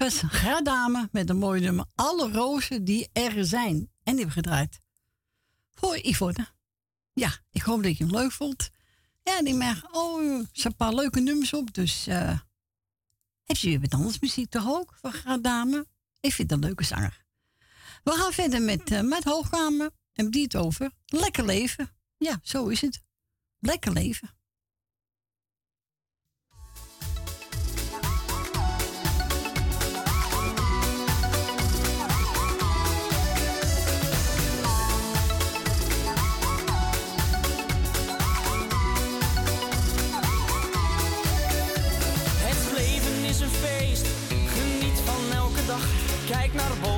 [0.03, 1.85] Davis, met een mooi nummer.
[1.95, 3.75] Alle rozen die er zijn.
[3.75, 4.79] En die hebben gedraaid.
[5.73, 6.47] Voor Yvonne.
[7.13, 8.69] Ja, ik hoop dat je hem leuk vond.
[9.23, 11.73] Ja, die merk, oh, er zijn een paar leuke nummers op.
[11.73, 12.39] Dus eh, uh,
[13.43, 15.85] heeft je weer wat anders muziek toch ook van graadame.
[16.19, 17.25] Ik vind dat een leuke zanger.
[18.03, 19.91] We gaan verder met, eh, met Hoogkamer.
[20.13, 20.91] En die het over.
[21.05, 21.95] Lekker leven.
[22.17, 23.01] Ja, zo is het.
[23.59, 24.29] Lekker leven.
[46.53, 46.92] not a boy.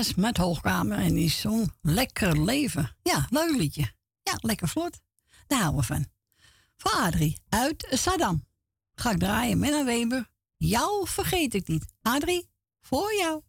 [0.00, 2.96] Met Hoogkamer en die zong Lekker Leven.
[3.02, 3.92] Ja, leuk liedje.
[4.22, 5.00] Ja, lekker vlot.
[5.46, 6.06] Daar houden we van.
[6.76, 8.46] Voor Adrie uit Saddam.
[8.94, 10.28] Ga ik draaien met een Weber.
[10.56, 11.94] Jou vergeet ik niet.
[12.02, 12.50] Adrie,
[12.80, 13.42] voor jou.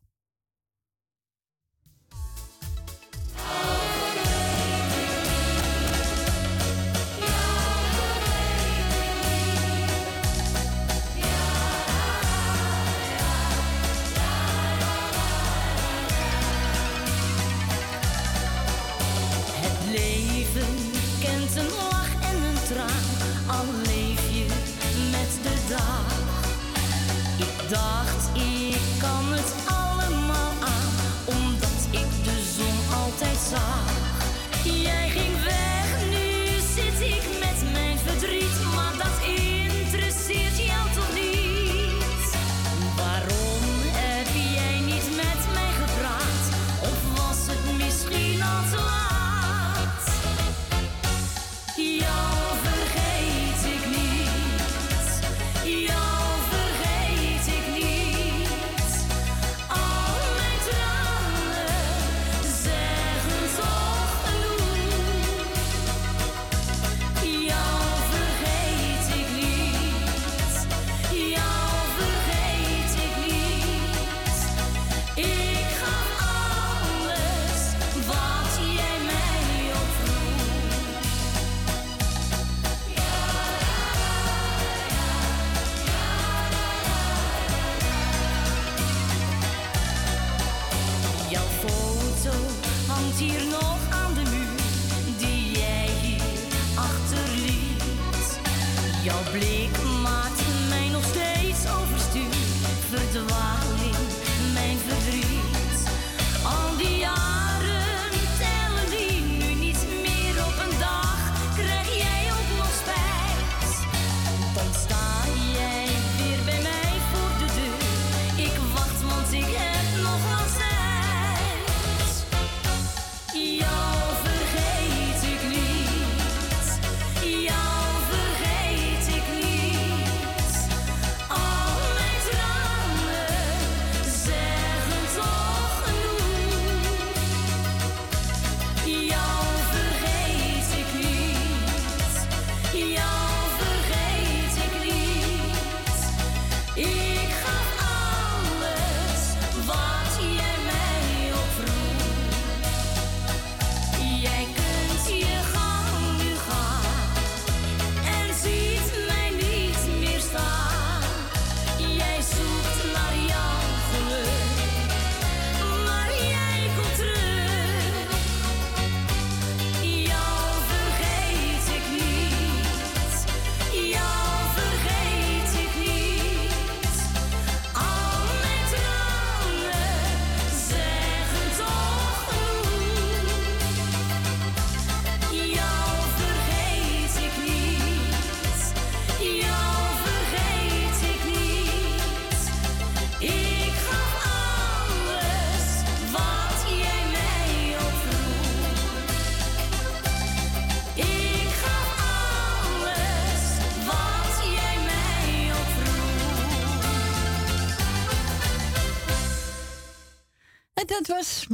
[27.72, 28.10] dag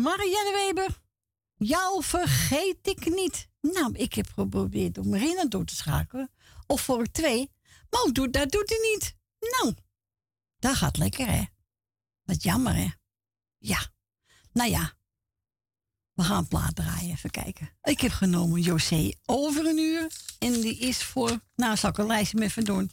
[0.08, 1.02] Marianne Weber.
[1.56, 3.50] Jou vergeet ik niet.
[3.62, 6.32] Nou, ik heb geprobeerd om Marina door te schakelen.
[6.68, 7.52] Of voor twee.
[7.90, 9.16] Maar hoe doet, dat doet hij niet.
[9.40, 9.76] Nou,
[10.60, 11.44] dat gaat lekker, hè?
[12.24, 12.88] Wat jammer, hè?
[13.58, 13.92] Ja.
[14.54, 14.94] Nou ja.
[16.14, 17.12] We gaan een plaat draaien.
[17.12, 17.70] Even kijken.
[17.82, 20.12] Ik heb genomen José over een uur.
[20.40, 21.40] En die is voor...
[21.56, 22.92] Nou, zal ik een lijstje met doen.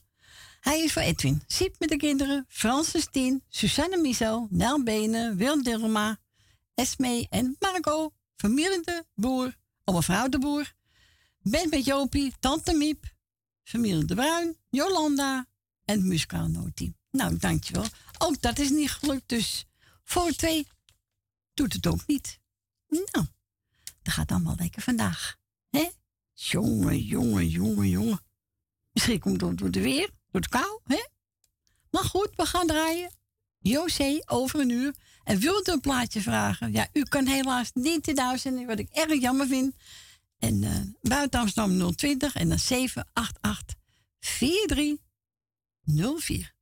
[0.61, 1.43] Hij is voor Edwin.
[1.47, 2.45] Siep met de kinderen.
[2.49, 3.43] Francis Tien.
[3.49, 4.47] Susanne Michel.
[4.51, 5.37] Nel Benen.
[5.37, 6.23] Wil Dilma.
[6.75, 8.13] Esme en Marco.
[8.37, 9.57] Familie de Boer.
[9.85, 10.73] Oma vrouw de Boer.
[11.43, 12.35] Ben met Jopie.
[12.41, 13.15] Tante Miep.
[13.63, 14.57] Familie de Bruin.
[14.71, 15.47] Jolanda.
[15.85, 16.97] En het muzikaal noodteam.
[17.11, 17.85] Nou, dankjewel.
[18.19, 19.29] Ook dat is niet gelukt.
[19.29, 19.65] Dus
[20.05, 20.67] voor twee
[21.55, 22.41] doet het ook niet.
[22.89, 23.27] Nou,
[24.03, 25.37] dat gaat allemaal lekker vandaag.
[25.71, 25.91] hè?
[26.33, 28.21] Jongen, jongen, jongen, jongen.
[28.93, 31.07] Misschien komt het door de weer, door het kou, hè?
[31.91, 33.13] Maar goed, we gaan draaien.
[33.59, 34.95] José, over een uur.
[35.25, 36.73] En wilt u een plaatje vragen?
[36.73, 39.75] Ja, u kan helaas niet in de wat ik erg jammer vind.
[40.39, 40.71] En eh
[41.03, 43.77] buiten Amsterdam 020 en dan 788
[44.21, 46.54] 4304.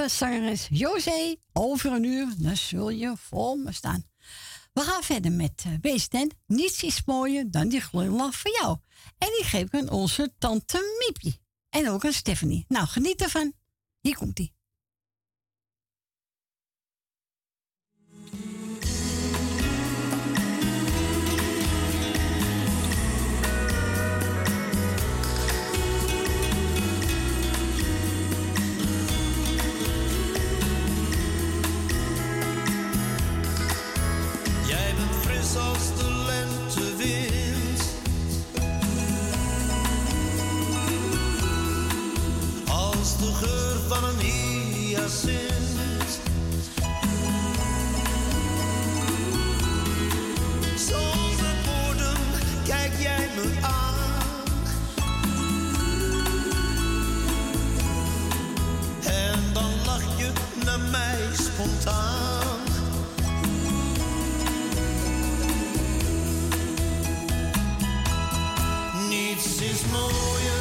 [0.00, 1.36] prachtige zangeres José.
[1.52, 4.04] Over een uur, dan zul je voor me staan.
[4.72, 6.30] We gaan verder met eh, Wees Den.
[6.46, 8.78] Niets is mooier dan die glimlach van jou.
[9.18, 11.40] En die geef ik aan onze tante Miepie.
[11.68, 12.64] En ook aan Stephanie.
[12.68, 13.52] Nou, geniet ervan.
[14.00, 14.54] Hier komt-ie.
[60.90, 62.58] mij spontaan.
[69.08, 70.59] Niets is mooier.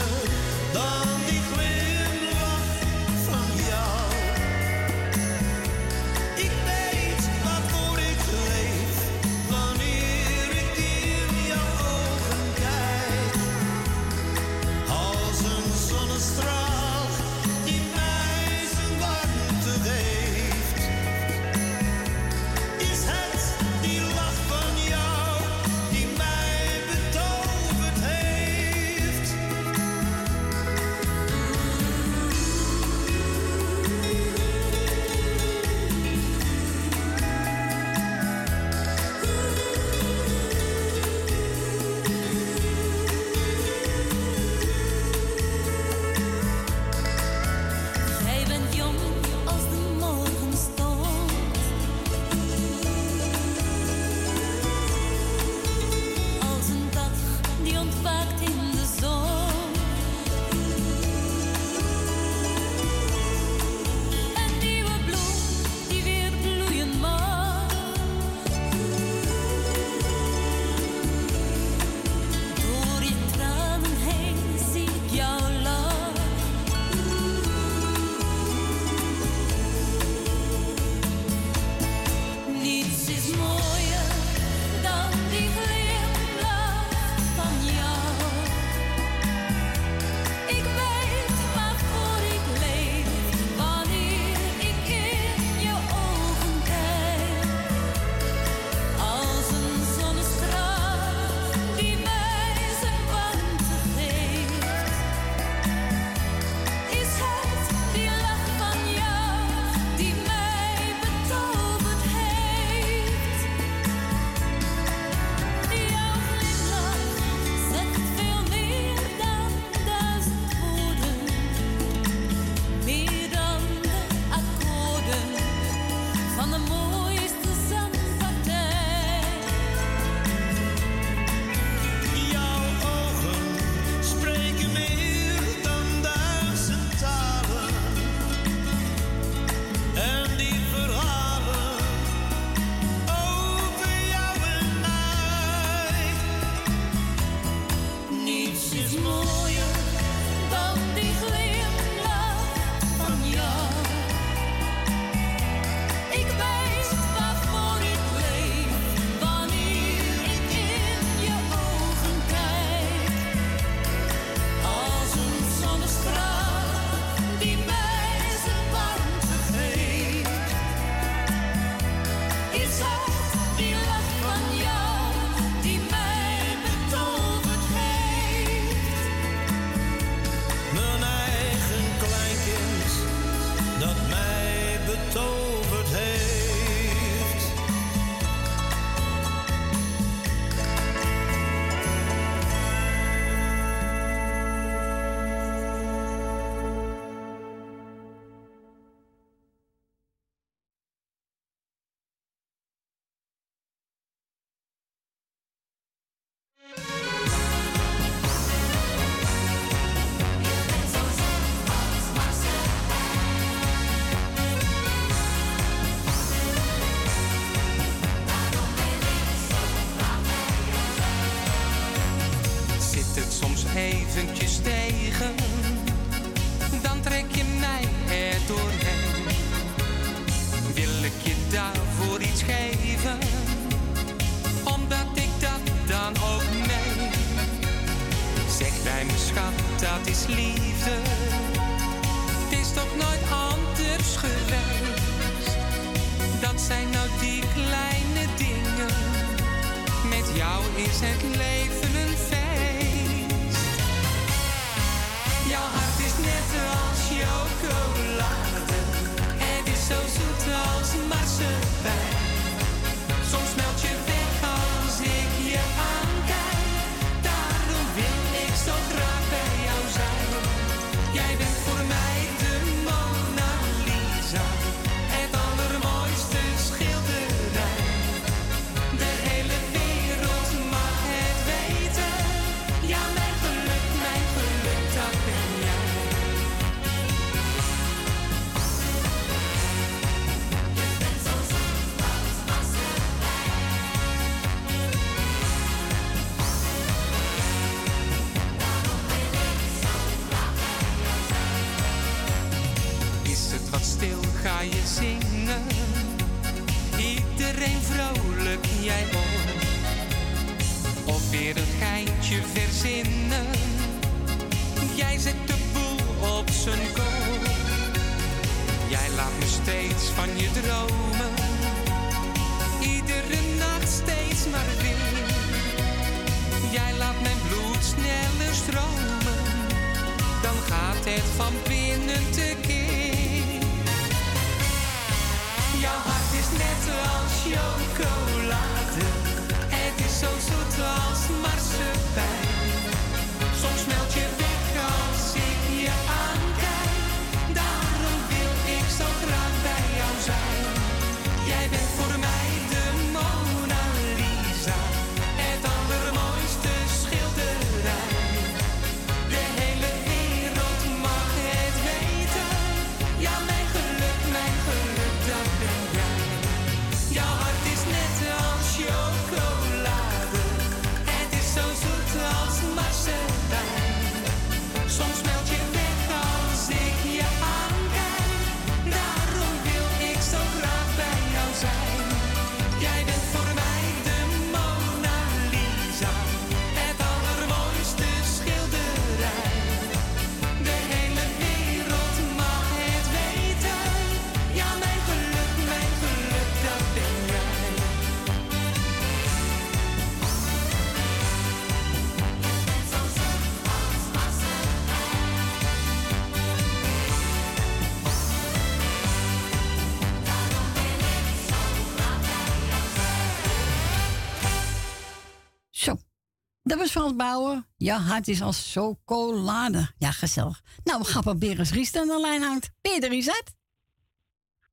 [416.80, 417.64] Dat was Frans Bauer.
[417.78, 419.92] Ja, hart is als chocolade.
[419.98, 420.62] Ja, gezellig.
[420.84, 422.72] Nou, we gaan proberen eens Ries aan de lijn hangt.
[422.82, 423.44] Ben je er, Rizet?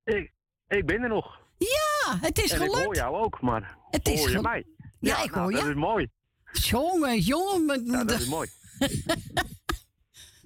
[0.05, 0.33] Ik,
[0.69, 1.39] ik ben er nog.
[1.59, 2.77] Ja, het is en gelukt.
[2.79, 4.65] ik hoor jou ook, maar Het is hoor je mij?
[5.01, 5.69] Ja, ik nou, hoor dat je.
[5.69, 6.09] is mooi.
[6.53, 7.65] Jongen, jongen.
[7.67, 8.49] Met, Ja, dat is mooi.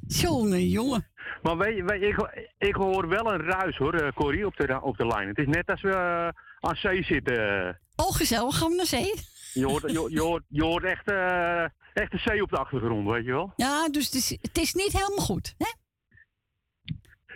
[0.06, 1.08] jongen, jongen.
[1.42, 4.56] Maar weet je, weet je, ik, ik hoor wel een ruis hoor, eh, Corrie, op
[4.56, 5.28] de, op de lijn.
[5.28, 6.28] Het is net als we eh,
[6.60, 7.80] aan zee zitten.
[7.96, 8.58] Oh, gezellig.
[8.58, 9.14] Gaan we naar zee?
[9.52, 11.62] Je hoort, je, je hoort, je hoort echt, eh,
[11.94, 13.52] echt de zee op de achtergrond, weet je wel.
[13.56, 15.54] Ja, dus het is, het is niet helemaal goed.
[15.58, 15.66] Hè?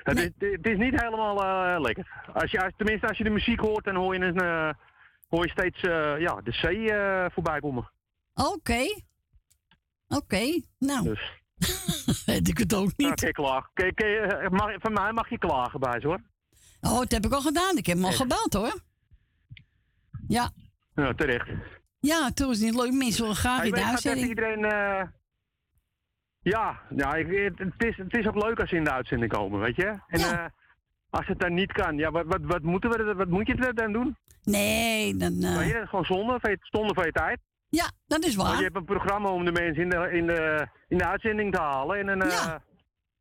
[0.03, 2.23] Het, is, het is niet helemaal eh, lekker.
[2.35, 4.71] Als je, als- tenminste, als je de muziek hoort, dan hoor je, een, eh,
[5.29, 7.91] hoor je steeds eh, ja, de zee eh, voorbij komen.
[8.35, 8.85] Oké.
[10.09, 11.03] Oké, nou.
[11.05, 11.43] Dus.
[12.27, 13.15] Weet ik het ook niet.
[13.21, 13.37] Kijk.
[13.75, 16.21] Kijk, kijk, mag, van mij mag je klagen bij ze hoor.
[16.81, 17.77] Oh, dat heb ik al gedaan.
[17.77, 18.81] Ik heb hem al gebeld hoor.
[20.29, 20.51] Ja.
[20.95, 21.49] Ja, terecht.
[22.07, 22.93] Ja, toen is het niet leuk.
[22.93, 24.29] Mensen willen graag in de uitzending.
[24.29, 24.65] iedereen.
[24.65, 25.03] eh,
[26.41, 29.61] ja, ja ik, het, is, het is ook leuk als ze in de uitzending komen,
[29.61, 29.99] weet je.
[30.07, 30.45] En eh,
[31.11, 33.75] als het dan niet kan, ja, wat, wat, wat, moeten we, wat moet je er
[33.75, 34.17] dan doen?
[34.43, 35.43] Nee, dan...
[35.43, 37.41] eh, Weet je, is gewoon zonde van je, zonde van je tijd.
[37.69, 38.57] Ja, dat is Want waar.
[38.59, 41.61] je hebt een programma om de mensen in de, in de, in de uitzending te
[41.61, 41.99] halen.
[41.99, 42.55] En dan, eh,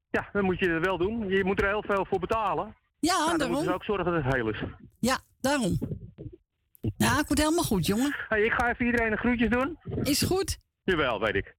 [0.09, 0.29] ja.
[0.33, 1.27] dan moet je het wel doen.
[1.27, 2.75] Je moet er heel veel voor betalen.
[2.99, 3.55] Ja, nou, dan daarom.
[3.55, 4.63] moeten ze ook zorgen dat het heel is.
[4.99, 5.77] Ja, daarom.
[6.97, 8.15] Ja, het komt helemaal goed, jongen.
[8.29, 9.77] Hey, ik ga even iedereen een groetjes doen.
[10.03, 10.57] Is goed?
[10.83, 11.55] Jawel, weet ik.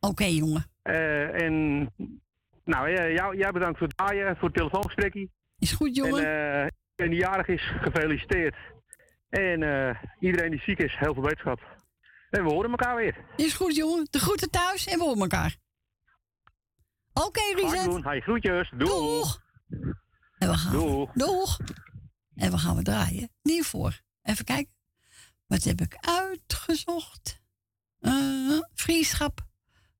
[0.00, 0.70] Oké, jongen.
[0.82, 1.80] Eh, en
[2.64, 5.28] nou, eh, jou, jij bedankt voor het draaien, voor het telefoongesprekje.
[5.58, 6.26] Is goed, jongen.
[6.26, 8.56] En iedereen die jarig is, gefeliciteerd.
[9.28, 9.60] En
[10.20, 11.60] iedereen die ziek is, heel veel wetenschap.
[12.30, 13.16] En we horen elkaar weer.
[13.36, 14.06] Is goed, jongen.
[14.10, 15.56] De groeten thuis en we horen elkaar.
[17.12, 17.84] Oké, ik Rizet.
[17.84, 18.04] doen.
[18.04, 18.72] Hey, groetjes.
[18.76, 18.88] Doeg.
[18.88, 19.40] Doeg.
[20.38, 20.72] En we gaan.
[20.72, 21.12] Doeg.
[21.12, 21.58] Doeg.
[22.34, 23.28] En we gaan we draaien.
[23.42, 24.00] Hiervoor.
[24.22, 24.74] Even kijken.
[25.46, 27.40] Wat heb ik uitgezocht?
[27.98, 29.46] Eh, vriendschap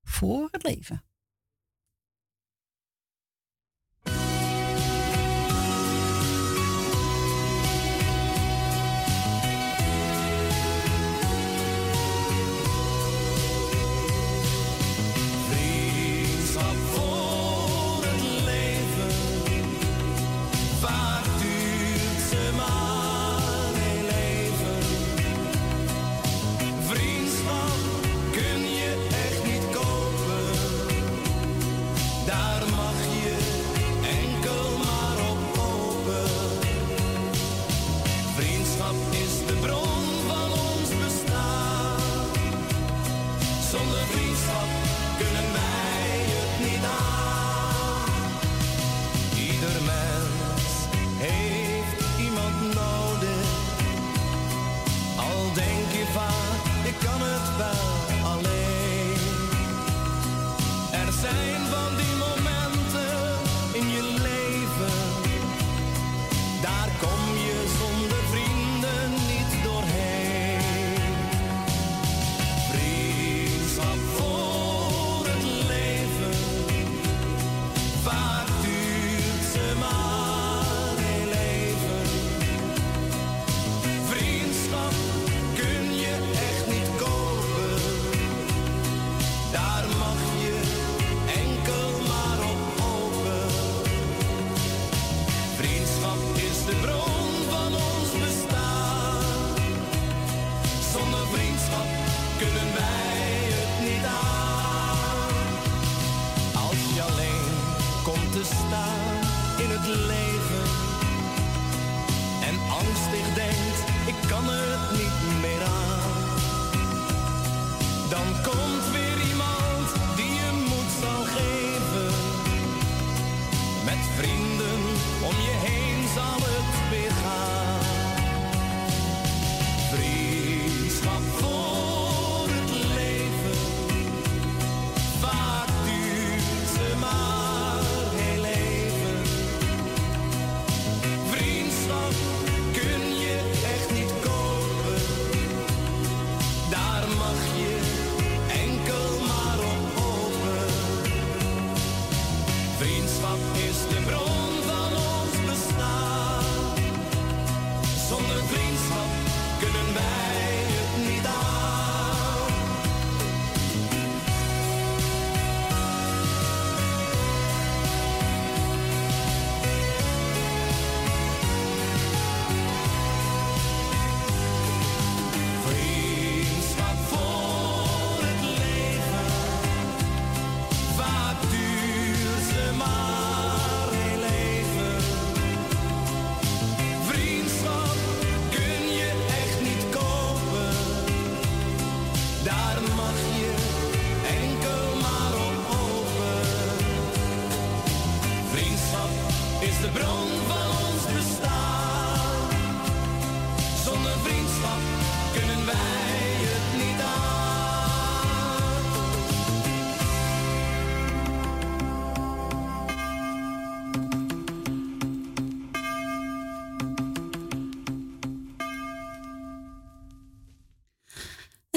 [0.03, 1.05] voor het leven.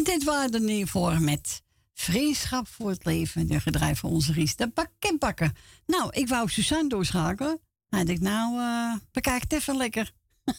[0.06, 1.64] Dit waren er voor met
[1.94, 3.48] Vriendschap voor het leven.
[3.48, 4.56] De gedrijf van onze Ries.
[4.56, 5.52] De pakketbakker.
[5.86, 7.60] Nou, ik wou Suzanne doorschakelen.
[7.90, 10.12] Had ik nou, eh bekijk het even lekker.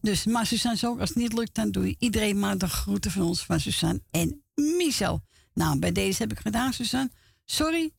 [0.00, 3.10] dus, maar Suzanne zo, als het niet lukt, dan doe je iedereen maar de groeten
[3.10, 5.20] van ons, van Suzanne en Miso.
[5.54, 7.10] Nou, bij deze heb ik gedaan, Suzanne.
[7.44, 7.92] Sorry.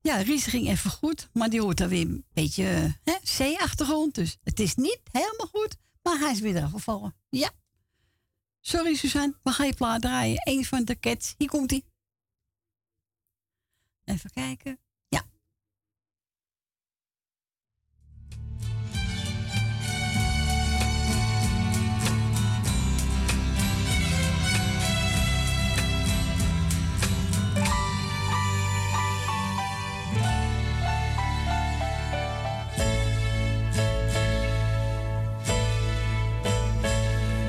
[0.00, 4.14] Ja, Ries ging even goed, maar die hoort dan weer een beetje eh, hè, C-achtergrond.
[4.14, 6.86] Dus het is niet helemaal goed, maar hij is weer eraf.
[7.30, 7.50] Ja.
[8.68, 10.40] Sorry, Suzanne, we gaan je plaat draaien.
[10.44, 11.34] Eén van de cats.
[11.38, 11.82] Hier komt hij.
[14.04, 14.78] Even kijken.
[15.08, 15.22] Ja.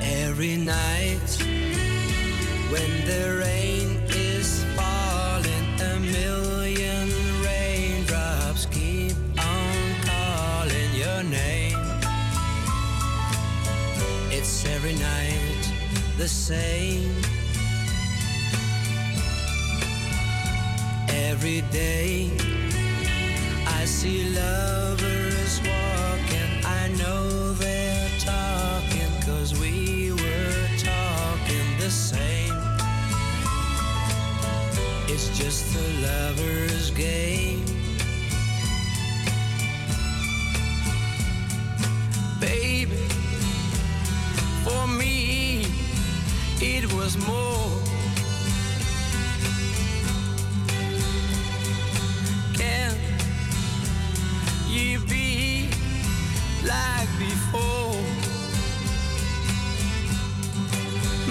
[0.02, 1.09] Every night
[2.70, 7.08] When the rain is falling, a million
[7.42, 9.74] raindrops keep on
[10.04, 11.78] calling your name.
[14.30, 15.62] It's every night
[16.16, 17.16] the same.
[21.08, 22.30] Every day
[23.66, 25.19] I see love.
[35.42, 37.64] just a lover's game.
[42.38, 42.96] Baby,
[44.64, 45.64] for me,
[46.60, 47.70] it was more.
[52.54, 52.94] Can
[54.68, 55.70] you be
[56.66, 57.96] like before?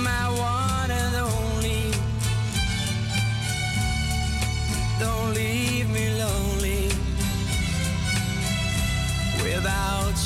[0.03, 0.58] My one.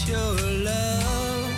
[0.07, 1.49] your love.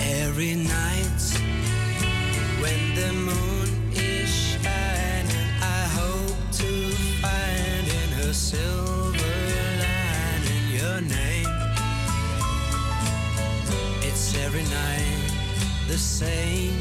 [0.00, 1.22] Every night
[2.60, 6.90] when the moon is shining, I hope to
[7.22, 9.18] find in her silver
[10.70, 11.48] your name.
[14.02, 15.32] It's every night
[15.88, 16.77] the same.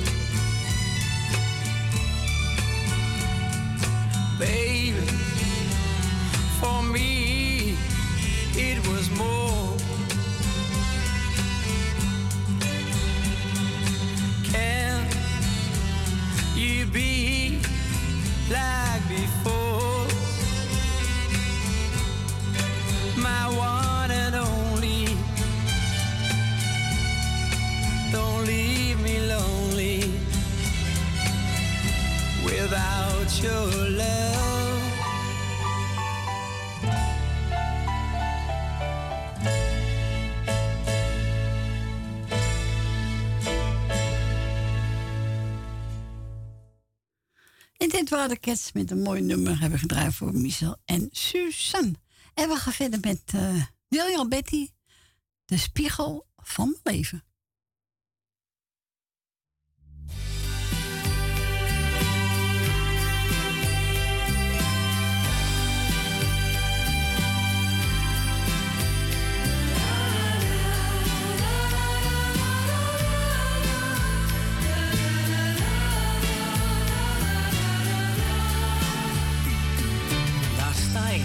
[47.98, 49.60] dit waren de Cats met een mooi nummer.
[49.60, 51.94] Hebben gedraaid voor Michel en Suzanne.
[52.34, 53.56] En we gaan verder met eh,
[53.90, 54.70] uh, en Betty.
[55.46, 57.24] De spiegel van mijn leven.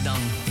[0.05, 0.42] dan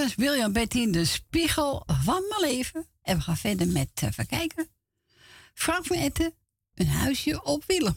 [0.00, 2.86] was William Bettin, de spiegel van mijn leven.
[3.02, 4.68] En we gaan verder met, eh, verkijken.
[5.54, 6.34] Frank van Etten,
[6.74, 7.96] een huisje op Willem.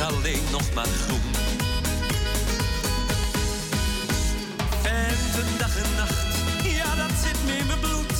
[0.00, 1.30] alleen nog maar groen.
[4.82, 8.13] En vandaag dag en nacht, ja dat zit me in mijn bloed.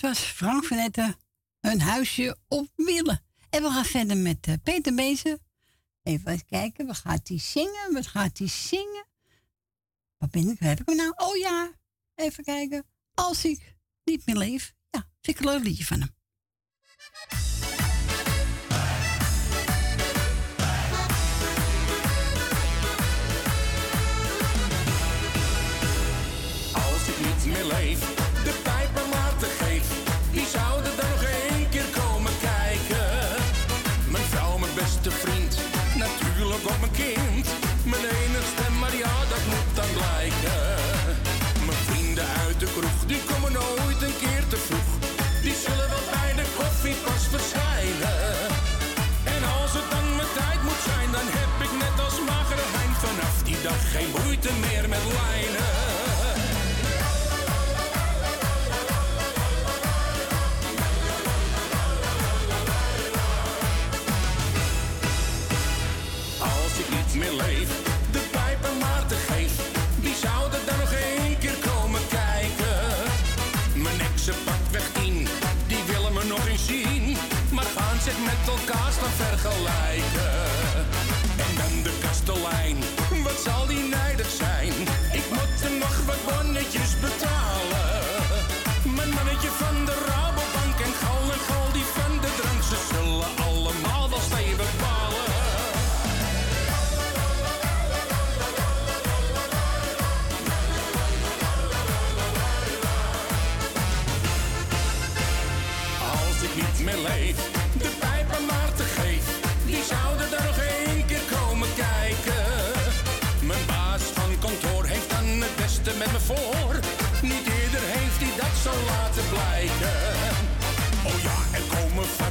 [0.00, 1.16] dat was Frank van Etten
[1.60, 3.24] een huisje op wielen.
[3.50, 5.38] En we gaan verder met eh, Peter Bezen.
[6.02, 7.92] Even kijken, wat gaat hij zingen?
[7.92, 9.06] Wat gaat hij zingen?
[10.18, 10.60] Wat ben ik?
[10.60, 11.12] Waar heb ik hem nou?
[11.16, 11.72] Oh ja,
[12.14, 12.86] even kijken.
[13.14, 14.72] Als ik niet meer leef.
[14.90, 16.14] Ja, vind ik een leuk liedje van hem.
[26.72, 28.19] Als ik niet meer leef
[53.90, 55.70] geen moeite meer met lijnen.
[66.38, 67.68] Als ik niet meer leef,
[68.10, 69.52] de pijpen maar te geef,
[70.00, 72.78] die zouden dan nog één keer komen kijken.
[73.74, 75.28] Mijn exen pakt weg in,
[75.66, 77.16] die willen me nog eens zien,
[77.52, 80.32] maar gaan zich met elkaar staan vergelijken.
[81.44, 82.99] En dan de kastelein
[83.30, 84.72] wat zal die nijdig zijn?
[85.12, 87.90] Ik moet er nog wat bonnetjes betalen.
[88.96, 90.19] Mijn mannetje van de raad.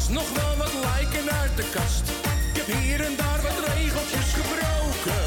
[0.10, 2.04] nog wel wat lijken uit de kast.
[2.54, 5.24] Ik heb hier en daar wat regeltjes gebroken.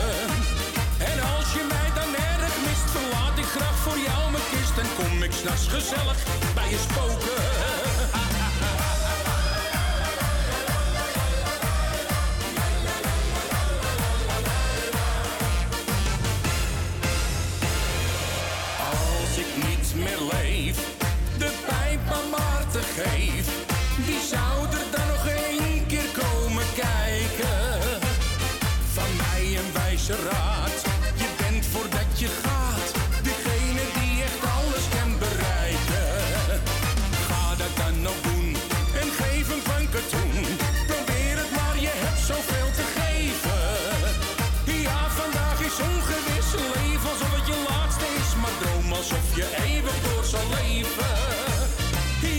[0.98, 4.78] En als je mij dan erg mist, verlaat ik graag voor jou mijn kist.
[4.78, 6.18] En kom ik s'nachts gezellig
[6.54, 7.42] bij je spoken.
[18.90, 20.76] Als ik niet meer leef,
[21.38, 23.46] de pijp aan Maarten geef,
[24.06, 24.71] die zou
[30.12, 36.60] Je bent voordat je gaat, degene die echt alles kan bereiken.
[37.26, 38.56] Ga dat dan nog doen
[39.00, 40.44] en geef hem van katoen.
[40.90, 43.62] Probeer het maar, je hebt zoveel te geven.
[44.86, 48.30] Ja, vandaag is ongewis Leef leven alsof het je laatste is.
[48.40, 51.14] Maar droom alsof je eeuwig door zal leven.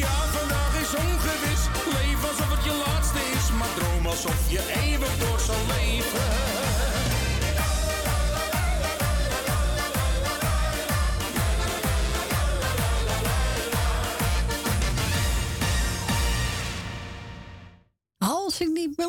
[0.04, 1.62] Ja, vandaag is ongewis,
[1.96, 3.46] leef alsof het je laatste is.
[3.58, 6.33] Maar droom alsof je eeuwig door zal leven.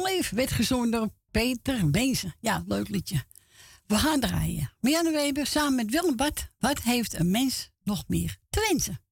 [0.02, 1.90] Leef, leven werd gezongen door Peter
[2.40, 3.24] Ja, leuk liedje.
[3.86, 4.72] We gaan draaien.
[4.80, 6.50] Marianne Weber samen met Willem Bart.
[6.58, 9.03] Wat heeft een mens nog meer te wensen?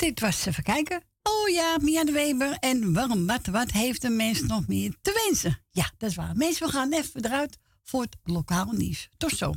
[0.00, 1.02] dit was even kijken.
[1.22, 2.56] Oh ja, Mia de Weber.
[2.60, 5.58] En waarom, wat, wat heeft de mens nog meer te wensen?
[5.70, 6.36] Ja, dat is waar.
[6.36, 9.08] Mensen, we gaan even eruit voor het lokaal nieuws.
[9.16, 9.54] Tot zo.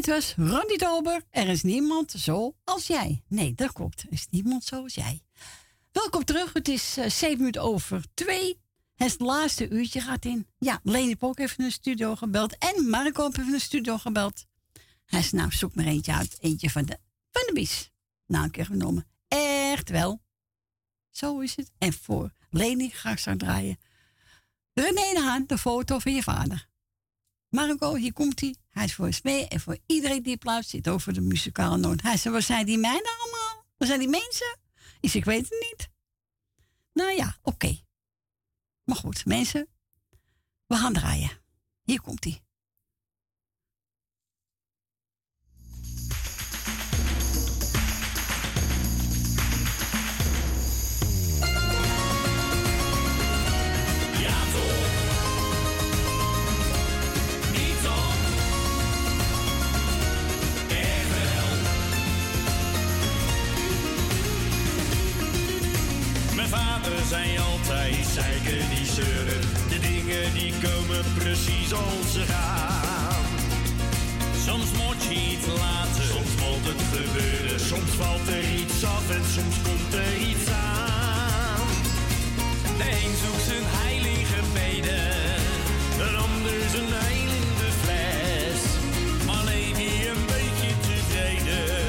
[0.00, 1.22] Dit was Randy Tober.
[1.30, 3.22] Er is niemand zo als jij.
[3.28, 4.02] Nee, dat klopt.
[4.02, 5.22] Er is niemand zoals jij.
[5.92, 6.52] Welkom terug.
[6.52, 8.60] Het is eh 7 minuten over 2.
[8.94, 10.46] Het laatste uurtje gaat in.
[10.58, 12.58] Ja, Leni Polk heeft de studio gebeld.
[12.58, 14.46] En Marco heeft in de studio gebeld.
[15.06, 16.36] Hij zei, nou, zoek maar eentje uit.
[16.40, 16.98] Eentje van de,
[17.30, 17.90] van de bies.
[18.26, 19.06] Nou, ik heb genomen.
[19.28, 20.22] Echt wel.
[21.10, 21.70] Zo is het.
[21.78, 23.78] En voor Leni ga ik zo draaien.
[24.72, 26.68] René Haan, de foto van je vader.
[27.50, 28.54] Marco, hier komt hij.
[28.68, 32.02] Hij is voor Smee en voor iedereen die plaats zit over de muzikale noot.
[32.02, 33.64] Hij zei, waar zijn die mijnen allemaal?
[33.76, 34.58] Waar zijn die mensen?
[35.00, 35.88] Ik zei, ik weet het niet.
[36.92, 37.80] Nou ja, oké.
[38.84, 39.68] Maar goed, mensen,
[40.66, 41.30] we gaan draaien.
[41.82, 42.40] Hier komt hij.
[71.44, 73.24] Precies als ze gaan.
[74.46, 77.60] Soms moet je iets laten, soms moet het gebeuren.
[77.60, 81.66] Soms valt er iets af en soms komt er iets aan.
[82.78, 85.12] De een zoekt zijn heilige beden,
[86.06, 88.60] een ander zijn heil in de fles.
[89.26, 91.88] Maar leef je een beetje tevreden,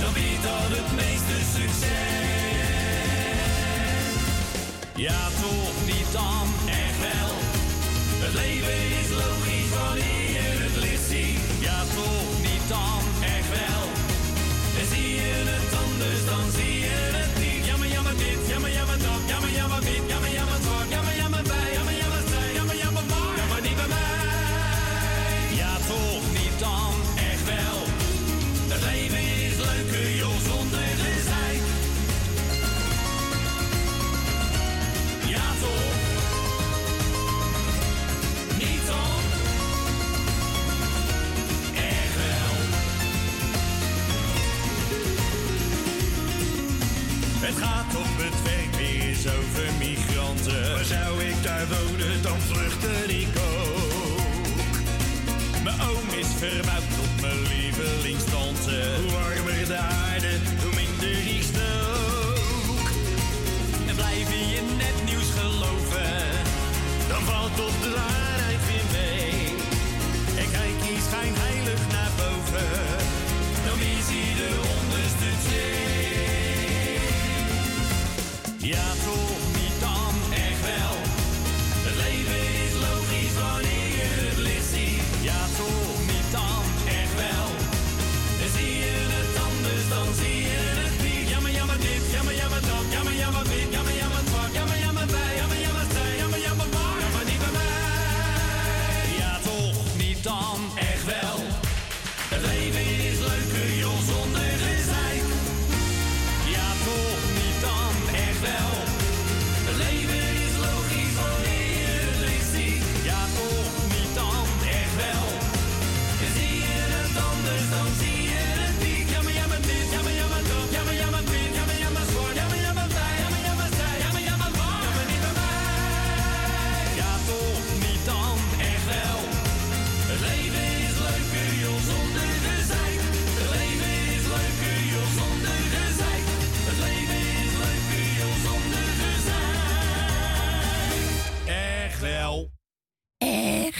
[0.00, 2.02] dan weet dat het meeste succes.
[4.96, 6.46] Ja, toch niet dan,
[56.44, 56.93] About.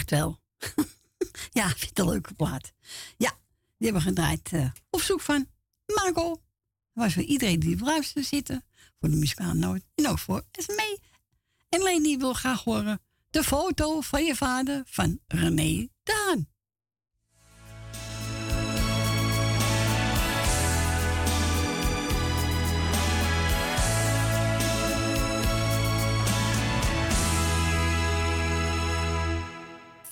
[0.09, 0.39] Wel.
[1.51, 2.73] ja, vind het een leuke plaat.
[3.17, 3.37] Ja,
[3.77, 5.47] die hebben we gedraaid eh, op zoek van
[5.85, 6.29] Marco.
[6.29, 8.63] Dat was voor iedereen die luisterde zitten.
[8.99, 9.81] Voor de muzikale noot.
[9.95, 10.99] En ook voor Esmee.
[11.69, 16.47] En Leni wil graag horen de foto van je vader van René Daan.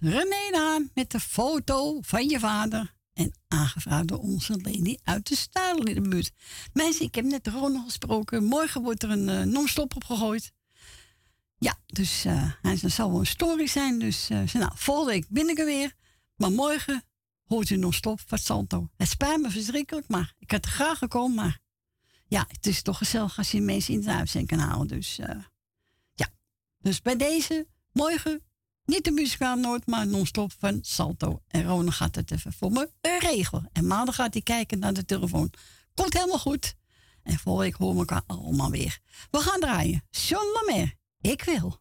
[0.00, 2.94] René met de foto van je vader.
[3.12, 6.32] En aangevraagd door onze lady uit de Stadel in de buurt.
[6.72, 8.44] Mensen, ik heb net Ron gesproken.
[8.44, 10.52] Morgen wordt er een eh, non-stop opgegooid.
[11.58, 13.98] Ja, dus uh, hij zal wel een story zijn.
[13.98, 15.94] Dus eh, nou, volgende week ben weer.
[16.36, 17.02] Maar morgen
[17.44, 18.88] hoort u non-stop van Santo.
[18.96, 21.36] Het spijt me verschrikkelijk, maar ik had er graag gekomen.
[21.36, 21.58] Maar
[22.28, 24.88] ja, het is toch gezellig als je mensen in het huis kan halen.
[24.88, 25.16] Dus
[26.14, 26.28] ja,
[26.78, 28.42] dus bij deze morgen
[28.90, 31.42] niet de muzikaal nooit, maar non-stop van Salto.
[31.48, 33.68] En Rona gaat het even voor me regelen.
[33.72, 35.52] En maandag gaat hij kijken naar de telefoon.
[35.94, 36.74] Komt helemaal goed.
[37.22, 38.98] En volgende ik horen we elkaar allemaal weer.
[39.30, 40.02] We gaan draaien.
[40.10, 41.79] John Lamer, ik wil.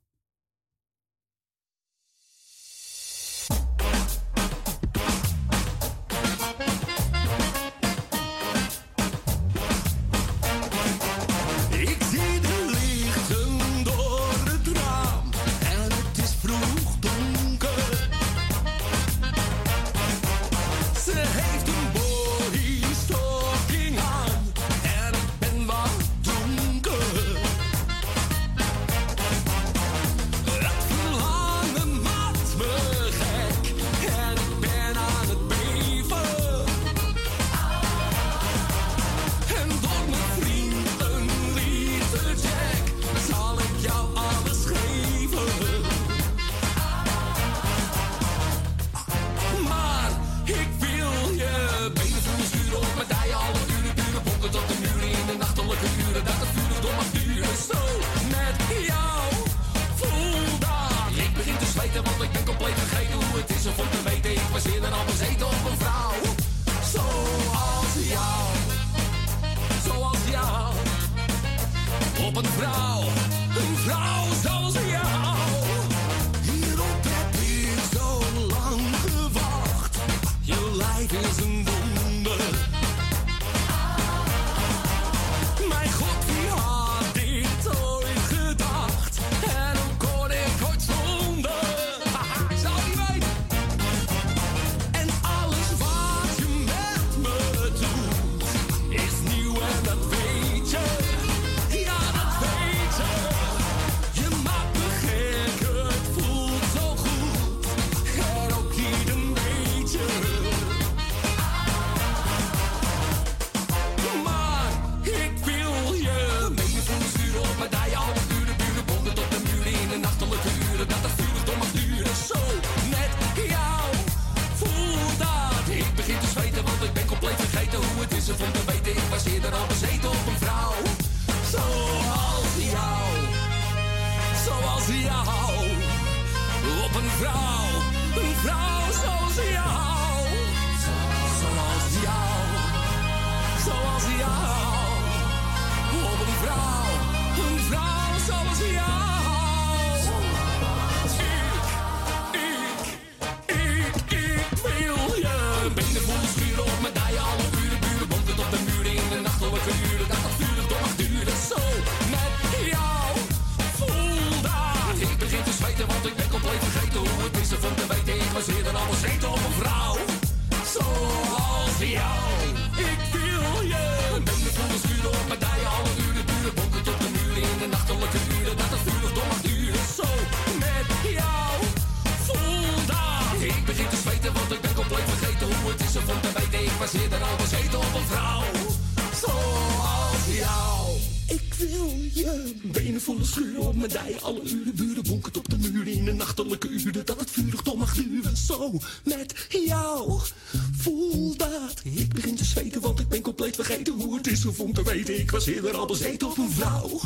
[205.46, 207.00] was eerder op een een vrouw.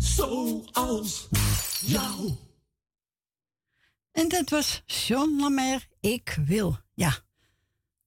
[0.00, 1.28] Zoals
[1.80, 2.32] jou.
[4.12, 6.78] En dat was John Lamer, Ik Wil.
[6.94, 7.18] Ja,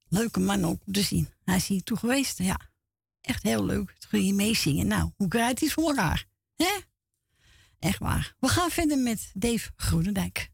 [0.08, 1.30] leuke man ook om te zien.
[1.44, 2.60] Hij is hier toe geweest, ja.
[3.22, 3.94] Echt heel leuk.
[4.00, 4.88] Dat kun je meezingen.
[4.88, 6.26] Nou, hoe krijg je het voor haar?
[6.56, 6.80] Hè?
[7.80, 8.36] Echt waar.
[8.40, 10.52] We gaan verder met Dave Groenendijk.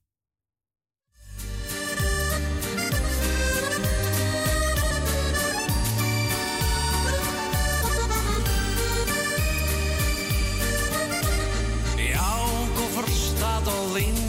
[13.63, 14.20] gaat al in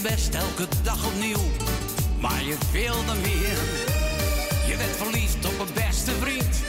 [0.00, 1.42] mijn best elke dag opnieuw,
[2.20, 3.58] maar je wilde meer.
[4.68, 6.63] Je werd verliefd op een beste vriend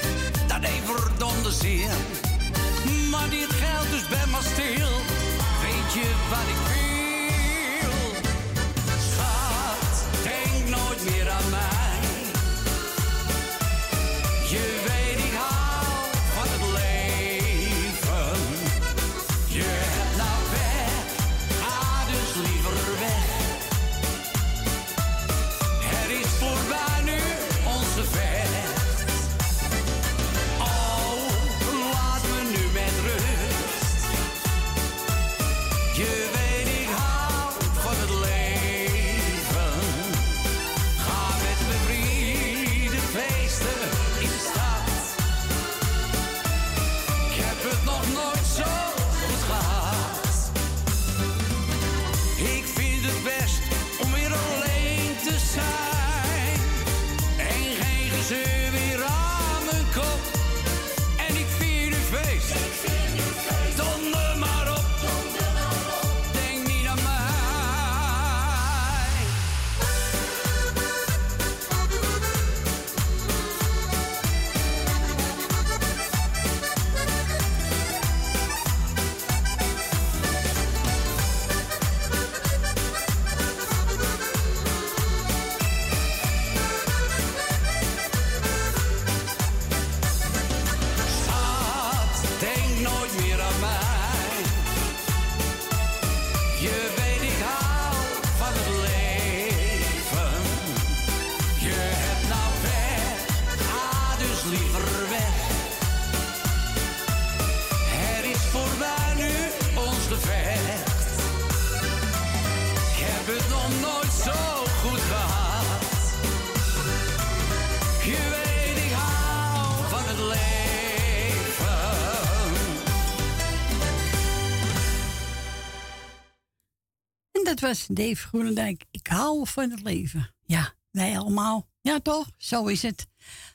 [127.55, 128.85] Dat was Dave Groenendijk.
[128.91, 130.33] Ik hou van het leven.
[130.45, 131.69] Ja, wij allemaal.
[131.81, 132.29] Ja, toch?
[132.37, 133.07] Zo is het.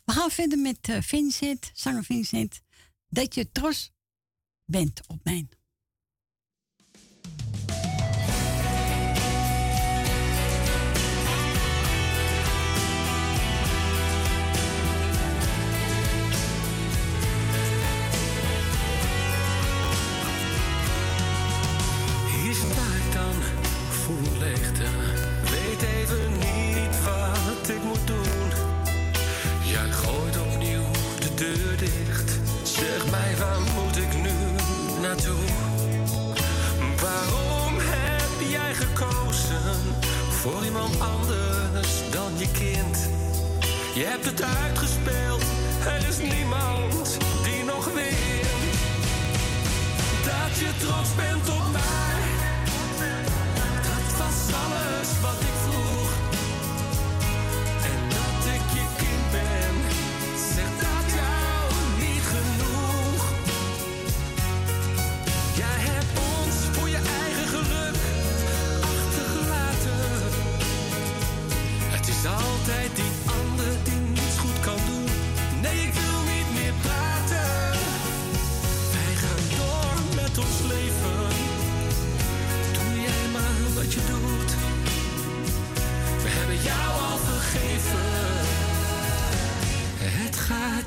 [0.05, 2.61] We gaan verder met eh, Vincent, zanger Vincent.
[3.09, 3.93] Dat je trots
[4.65, 5.49] bent op mijn.
[33.41, 34.37] waar moet ik nu
[35.01, 35.45] naartoe?
[37.01, 39.79] Waarom heb jij gekozen
[40.31, 43.09] voor iemand anders dan je kind?
[43.95, 45.45] Je hebt het uitgespeeld,
[45.85, 48.79] er is niemand die nog wint.
[50.25, 52.23] Dat je trots bent op mij,
[53.83, 55.40] dat was alles wat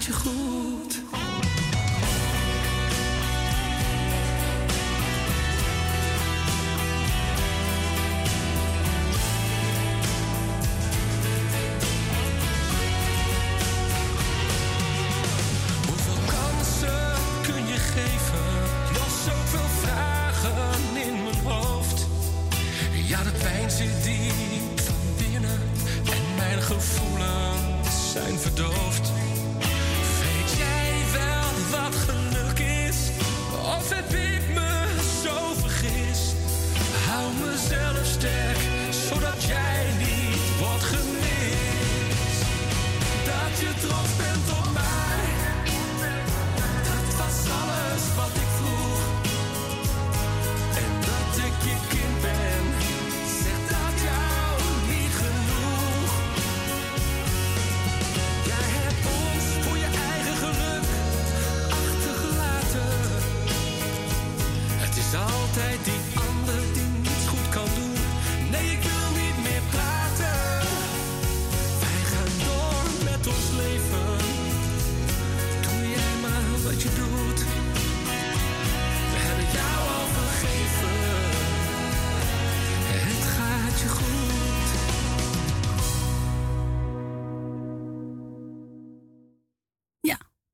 [0.06, 1.03] je goed.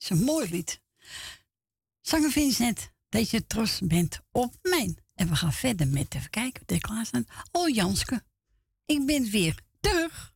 [0.10, 0.82] een mooi lied.
[2.02, 4.98] Zanger Vincent, dat je trots bent op mij.
[5.16, 7.26] En we gaan verder met, even kijken, de klaarstaan.
[7.52, 8.24] Oh Janske,
[8.86, 10.34] ik ben weer terug.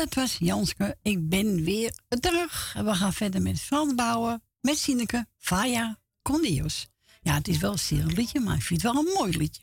[0.00, 0.96] Dat was Janske.
[1.02, 2.72] Ik ben weer terug.
[2.72, 4.42] We gaan verder met Frans bouwen.
[4.60, 6.88] Met Sineke, Faya, Condios.
[7.22, 9.62] Ja, het is wel een zeer liedje, maar ik vind het wel een mooi liedje.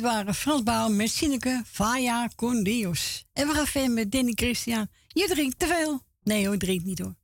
[0.00, 3.24] Dit waren Frans Bouw met Sineke, Faya, con Dios.
[3.32, 4.88] En we gaan verder met Danny Christian.
[5.08, 6.00] Je drinkt te veel.
[6.22, 7.19] Nee hoor, drink niet hoor.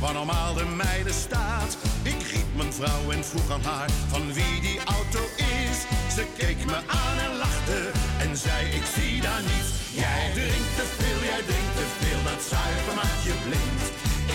[0.00, 1.72] Waar normaal de mijne staat.
[2.02, 5.78] Ik riep mijn vrouw en vroeg aan haar van wie die auto is.
[6.16, 7.80] Ze keek me aan en lachte
[8.24, 9.70] en zei ik zie daar niets.
[10.02, 13.82] Jij drinkt te veel, jij drinkt te veel, dat zuiver maakt je blind.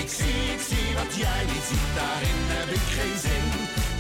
[0.02, 3.48] Ik zie, ik zie wat jij niet ziet, daarin heb ik geen zin.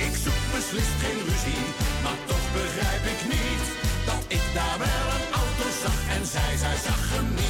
[0.08, 1.66] Ik zoek beslist geen ruzie,
[2.04, 3.66] maar toch begrijp ik niet
[4.10, 7.45] dat ik daar wel een auto zag en zij, zij zag hem niet.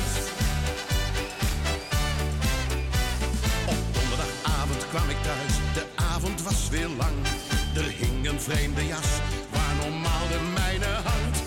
[6.95, 9.09] Er hing een vreemde jas,
[9.53, 11.37] waar normaal de mijne hangt.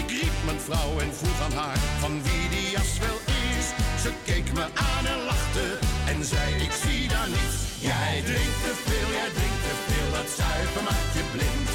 [0.00, 3.18] Ik riep mijn vrouw en vroeg aan haar van wie die jas wel
[3.56, 3.66] is.
[4.02, 5.66] Ze keek me aan en lachte
[6.12, 7.58] en zei ik zie daar niets.
[7.90, 11.70] Jij drinkt te veel, jij drinkt te veel, dat zuipen maakt je blind.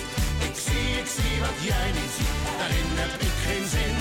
[0.47, 3.97] Ik zie, ik zie wat jij niet ziet, daarin heb ik geen zin.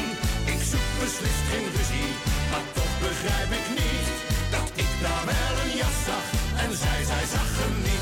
[0.55, 2.11] Ik zoek beslist geen ruzie,
[2.51, 4.09] maar toch begrijp ik niet
[4.55, 6.27] dat ik daar wel een jas zag
[6.63, 8.02] en zij, zij zag hem niet.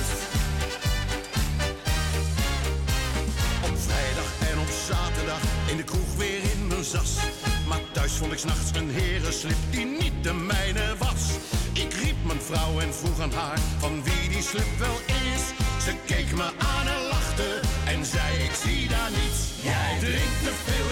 [8.20, 11.22] Vond ik s'nachts een herenslip die niet de mijne was.
[11.84, 14.98] Ik riep mijn vrouw en vroeg aan haar van wie die slip wel
[15.32, 15.44] is.
[15.84, 17.50] Ze keek me aan en lachte
[17.92, 19.40] en zei ik zie daar niets.
[19.70, 19.92] Jij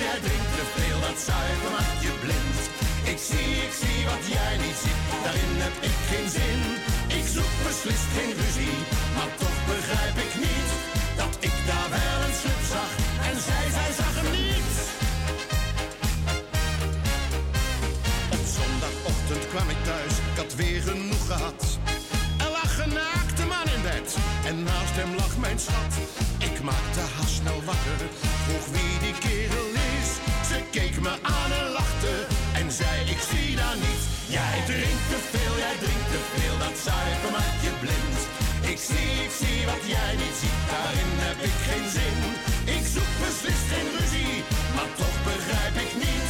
[0.09, 2.61] jij drinkt te veel, dat zuiver maakt je blind.
[3.13, 6.61] Ik zie, ik zie wat jij niet ziet, daarin heb ik geen zin.
[7.19, 8.79] Ik zoek beslist geen ruzie,
[9.17, 10.71] maar toch begrijp ik niet
[11.21, 12.91] dat ik daar wel een slip zag
[13.29, 14.18] en zij, zij zag
[19.75, 21.79] ik thuis, ik had weer genoeg gehad.
[22.45, 24.09] Er lag een naakte man in bed
[24.51, 25.95] en naast hem lag mijn schat.
[26.49, 28.01] Ik maakte haast snel wakker,
[28.45, 30.09] vroeg wie die kerel is.
[30.49, 32.15] Ze keek me aan en lachte
[32.61, 34.03] en zei ik zie daar niet.
[34.37, 38.19] Jij drinkt te veel, jij drinkt te veel, dat zuiver maakt je blind.
[38.73, 42.19] Ik zie, ik zie wat jij niet ziet, daarin heb ik geen zin.
[42.77, 44.37] Ik zoek beslist geen ruzie,
[44.75, 46.28] maar toch begrijp ik niet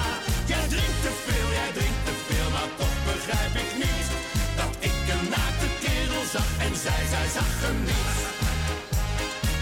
[0.51, 4.09] Jij drinkt te veel, jij drinkt te veel, maar toch begrijp ik niet
[4.60, 8.10] dat ik een naakte kerel zag en zij, zij zag hem niet.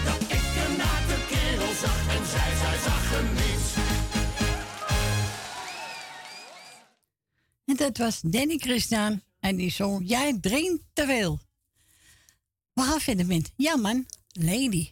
[0.07, 3.58] Dat ik een naakte kerel zag en zij, zij zag hem niet.
[7.69, 9.21] En dat was Danny Christian.
[9.39, 11.39] En die zong Jij drinkt te veel.
[12.73, 14.91] We gaan verder met Ja man, Lady.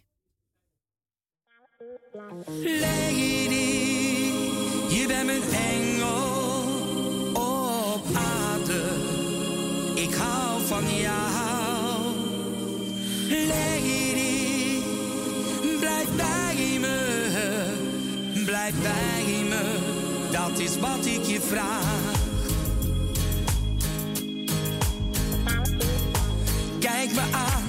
[2.63, 3.49] Lady,
[4.95, 6.23] je bent mijn engel
[7.33, 8.83] op aarde.
[9.95, 12.15] Ik hou van jou.
[13.47, 14.81] Lady,
[15.79, 18.43] blijf bij me.
[18.45, 19.79] Blijf bij me.
[20.31, 22.16] Dat is wat ik je vraag.
[26.93, 27.63] Kijk me aan,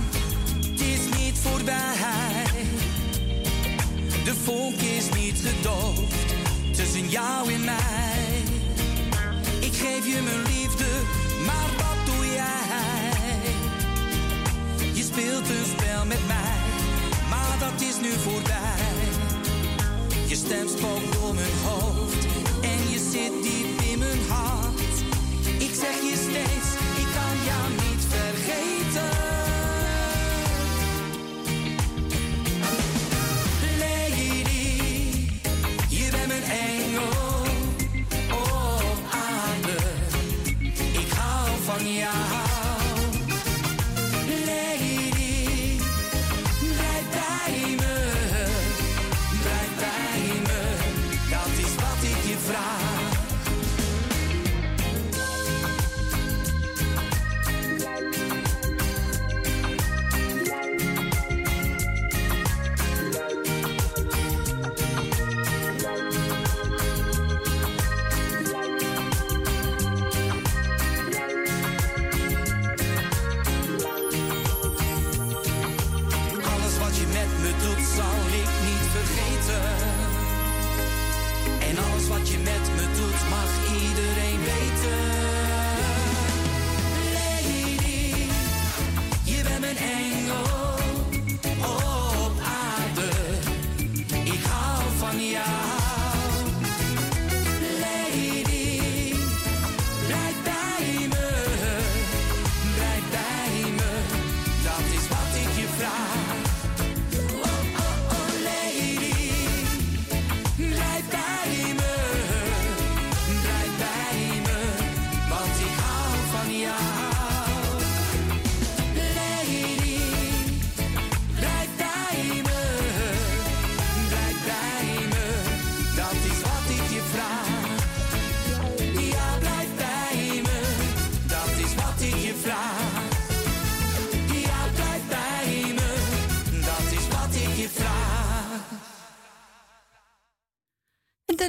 [0.71, 2.45] het is niet voorbij.
[4.25, 6.15] De vonk is niet gedoofd
[6.77, 8.43] tussen jou en mij.
[9.61, 10.87] Ik geef je mijn liefde,
[11.47, 13.41] maar wat doe jij?
[14.93, 16.59] Je speelt een spel met mij,
[17.31, 18.87] maar dat is nu voorbij.
[20.27, 22.27] Je stem spookt door mijn hoofd
[22.61, 24.97] en je zit diep in mijn hart.
[25.59, 26.69] Ik zeg je steeds,
[27.49, 29.38] jou niet vergeten.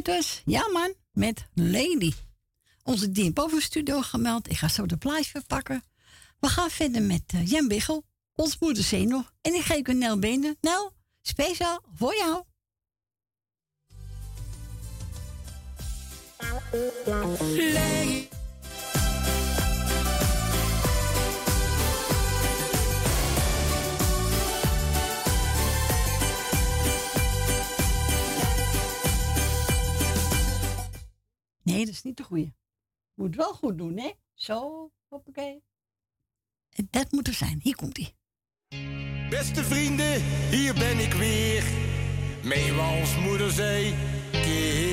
[0.05, 2.13] Was Ja man, met Lady.
[2.83, 4.49] Onze Dien boven studio gemeld.
[4.49, 5.83] Ik ga zo de plaatje verpakken.
[6.39, 8.03] We gaan verder met eh, Jan Biggel,
[8.35, 9.23] ons moeder Zeno.
[9.41, 10.57] En ik geef een Nel Benen.
[10.61, 12.43] Nel, speciaal voor jou.
[31.99, 32.53] Is niet de goeie.
[33.13, 34.11] Moet wel goed doen, hè?
[34.33, 35.63] Zo, hoppakee.
[36.69, 37.59] En dat moet er zijn.
[37.63, 38.13] Hier komt hij.
[39.29, 41.63] Beste vrienden, hier ben ik weer.
[42.43, 43.93] Meewals moederzee,
[44.31, 44.88] keer op keer.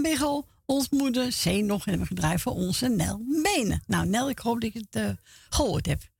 [0.00, 0.48] Jan Biggel.
[0.64, 3.82] Ons moeder C nog hebben gedraaid voor onze Nel Benen.
[3.86, 5.10] Nou, Nel, ik hoop dat je het eh,
[5.50, 6.10] gehoord hebt.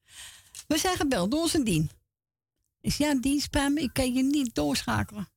[0.67, 1.91] We zijn gebeld door onze Dien.
[2.81, 5.28] Is ja, Dien, spam, ik kan je niet doorschakelen.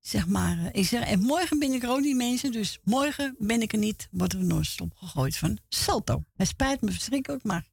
[0.00, 3.62] Zeg maar, ik zeg, en morgen ben ik er ook niet mensen, dus morgen ben
[3.62, 6.24] ik er niet, wordt er een non-stop gegooid van Salto.
[6.36, 7.68] Het spijt me verschrikkelijk, maar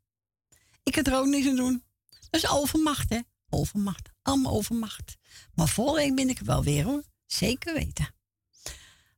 [0.83, 1.83] ik heb er ook niks aan doen.
[2.29, 3.19] Dat is overmacht, hè?
[3.49, 4.09] Overmacht.
[4.21, 5.17] Allemaal overmacht.
[5.53, 7.03] Maar volgende ben ik er wel weer, hoor.
[7.25, 8.13] Zeker weten.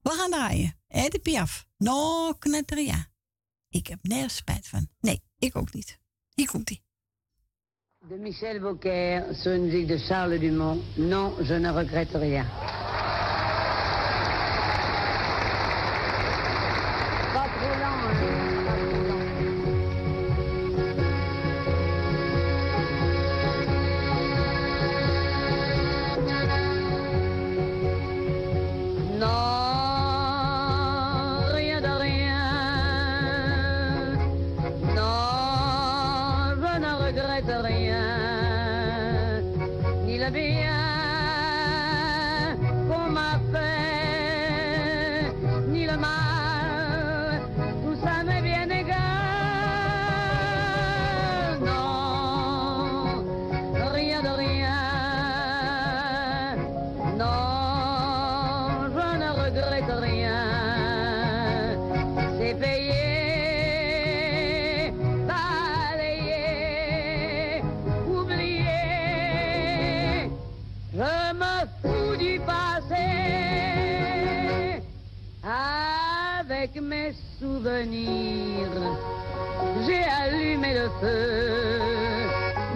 [0.06, 0.74] We gaan draaien.
[0.88, 1.66] Edith Piaf.
[1.77, 3.08] No knetteria.
[3.69, 4.88] Ik heb nergens spijt van.
[5.00, 6.00] Nee, ik ook niet.
[6.34, 6.84] Hier komt ie.
[8.08, 10.98] De Michel Beaucaire sur de Charles Dumont.
[10.98, 12.45] Non, je ne regrette rien.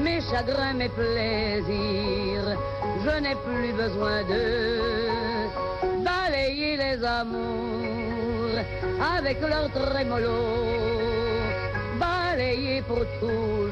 [0.04, 2.58] Mes chagrins, mes plaisirs.
[3.04, 4.44] Je n'ai plus besoin de
[6.04, 8.60] balayer les amours
[9.18, 10.40] avec leur trémolo.
[12.00, 13.69] Balayer pour toujours.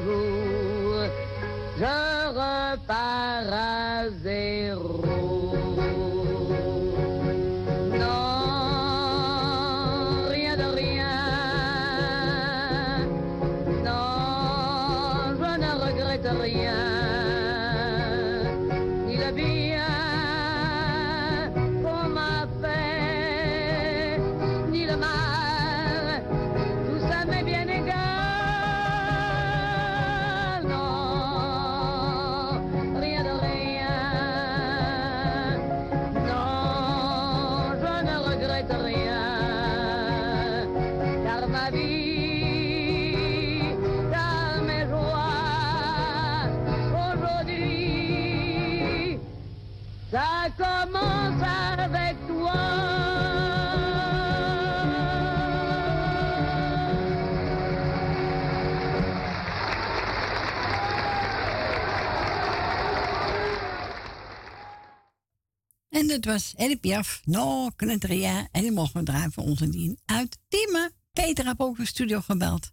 [66.08, 68.48] En dat was Edith Piaf, No Knetteria.
[68.52, 70.92] En die mogen we draaien voor onze dien uit Diemen.
[71.12, 72.70] Peter heeft ook de studio gebeld.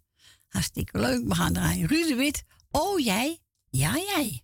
[0.48, 1.28] Hartstikke leuk.
[1.28, 1.86] We gaan draaien.
[1.86, 2.44] Ruud Wit.
[2.70, 3.38] Oh, jij?
[3.70, 4.42] Ja, jij.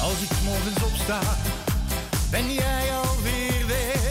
[0.00, 1.20] Als ik morgens opsta,
[2.30, 4.08] ben jij alweer weg.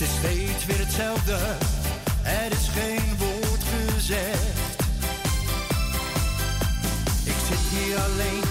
[0.00, 1.56] is steeds weer hetzelfde,
[8.08, 8.49] zit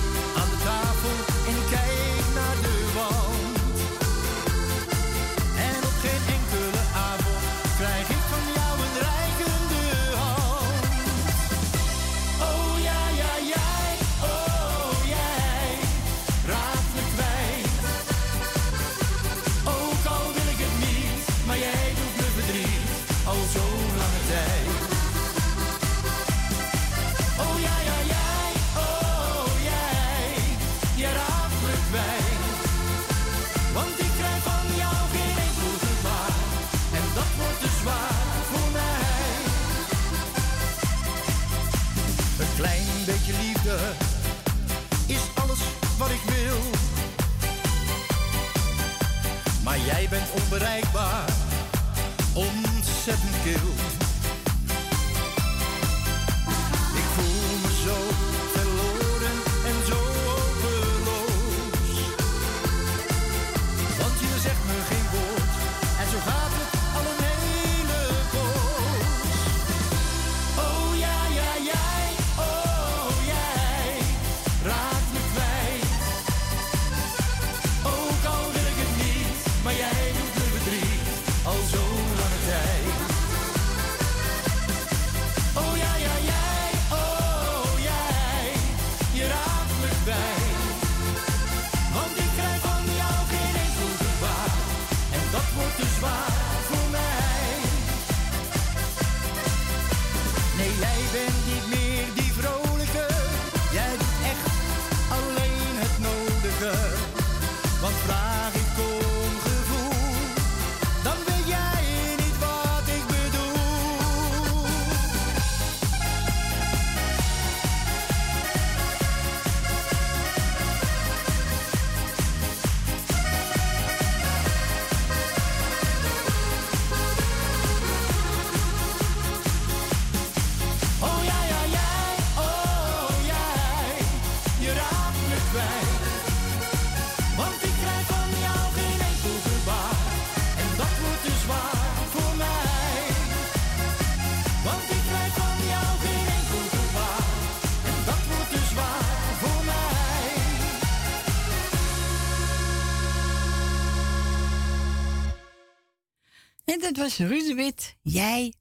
[156.94, 158.54] dat was Ruud Jij.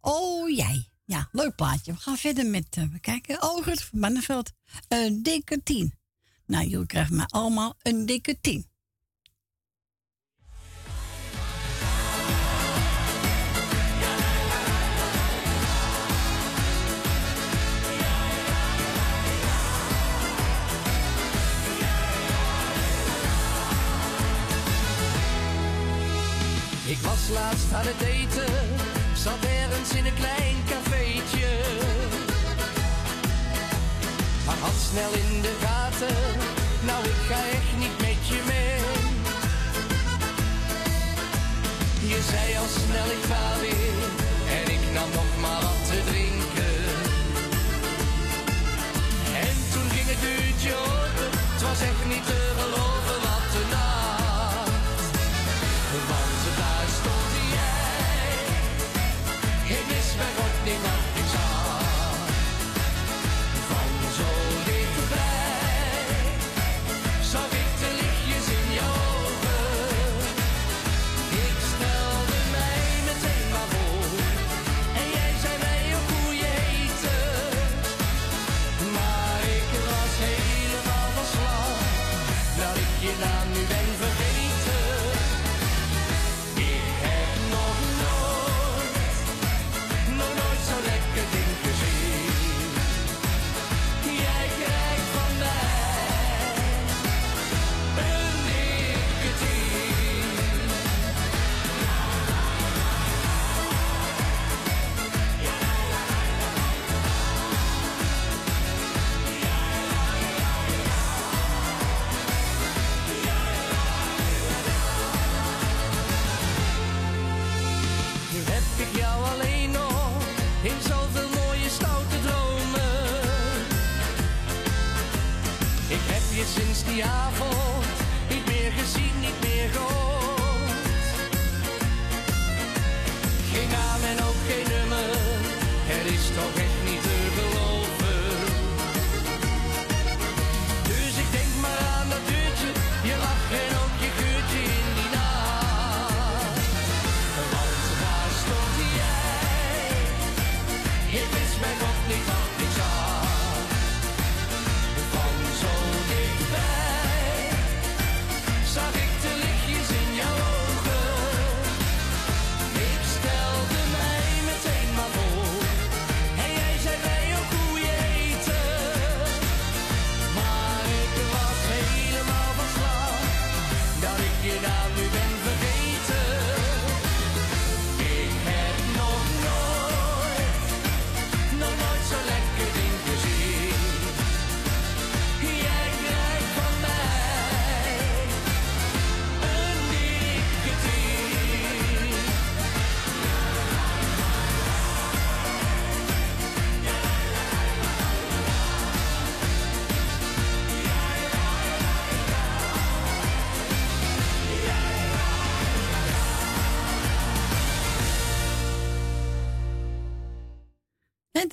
[0.00, 0.88] Oh, jij.
[1.04, 1.92] Ja, leuk plaatje.
[1.92, 3.42] We gaan verder met, uh, we kijken.
[3.42, 4.52] Oh, van Mannenveld.
[4.88, 5.94] Een dikke tien.
[6.46, 8.69] Nou, jullie krijgen maar allemaal een dikke tien.
[27.30, 28.52] laatst aan het eten
[29.24, 31.48] Zat ergens in een klein cafeetje.
[34.46, 36.16] Maar had snel in de gaten.
[36.86, 38.78] Nou, ik ga echt niet met je mee.
[42.10, 43.99] Je zei al snel, ik ga weer.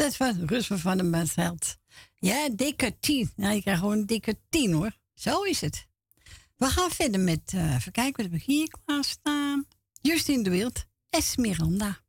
[0.08, 1.78] altijd van rustig van de Mansveld.
[2.16, 3.32] Ja, dikke tien.
[3.36, 4.98] Nou, je krijgt gewoon een dikke tien hoor.
[5.14, 5.88] Zo is het.
[6.56, 9.66] We gaan verder met, uh, even kijken wat we hier klaarstaan.
[10.02, 12.00] Justine de Wild, Esmeralda.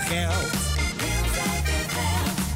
[0.00, 0.52] veel geld.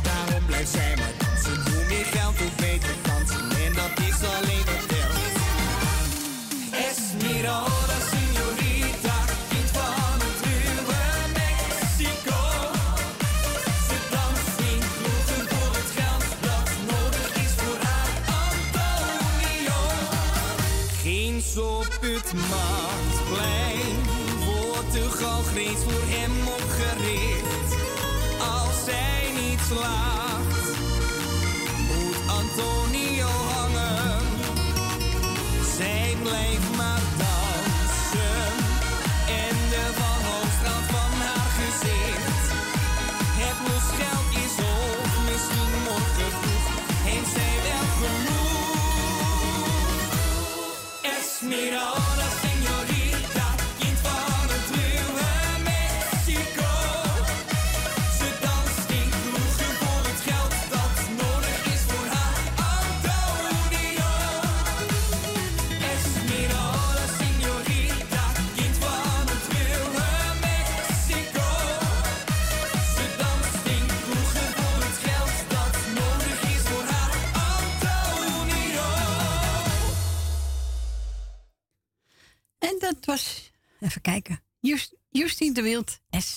[0.02, 1.72] Daarom blijft zij maar dansen.
[1.72, 3.50] Hoe meer geld, hoe beter dansen.
[3.66, 5.20] En dat is alleen wat geld.
[6.88, 9.16] Esmeralda, signorita,
[9.48, 11.02] kind van het ruwe
[11.40, 12.40] Mexico.
[13.88, 14.82] Ze dansen in
[15.48, 19.80] voor het geld dat nodig is voor haar Antonio.
[21.02, 22.32] Geen op het
[24.44, 25.42] Portugal,
[25.76, 26.51] voor hem
[26.82, 27.76] gericht
[28.38, 30.11] als zij niet laat.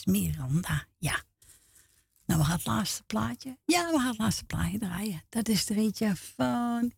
[0.06, 1.24] Miranda, ja.
[2.26, 3.58] Nou, we gaan het laatste plaatje.
[3.66, 5.24] Ja, we gaan het laatste plaatje draaien.
[5.30, 6.92] Dat is er eentje van.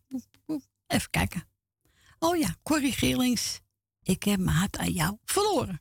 [0.86, 1.48] Even kijken.
[2.18, 3.60] Oh ja, corrigerings.
[4.02, 5.80] Ik heb mijn hart aan jou verloren.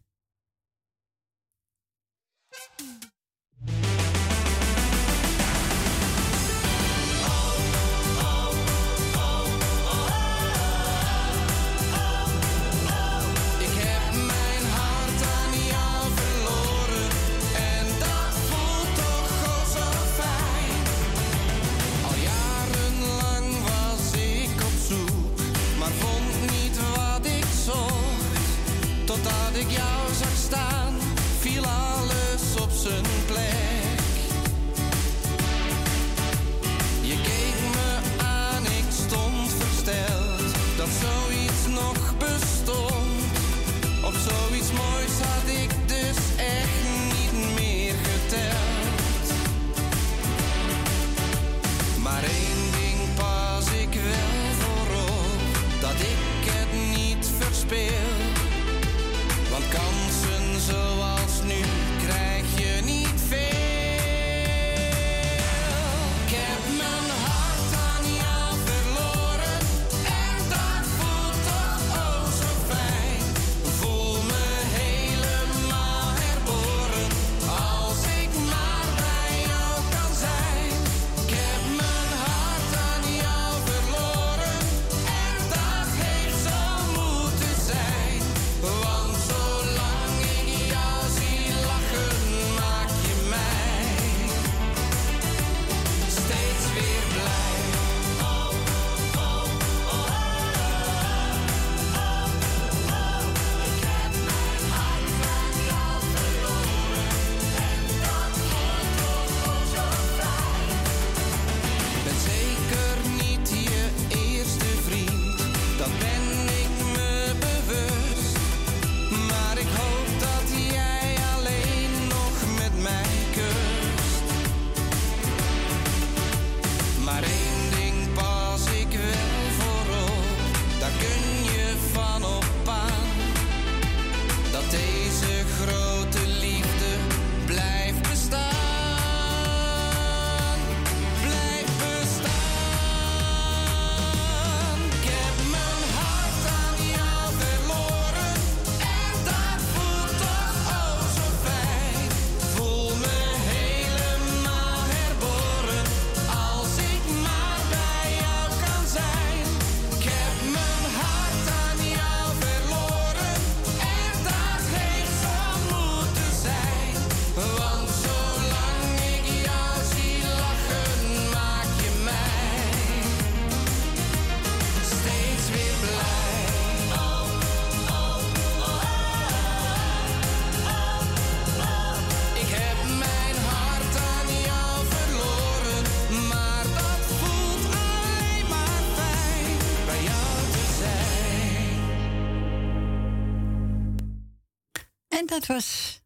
[195.38, 196.00] dat was.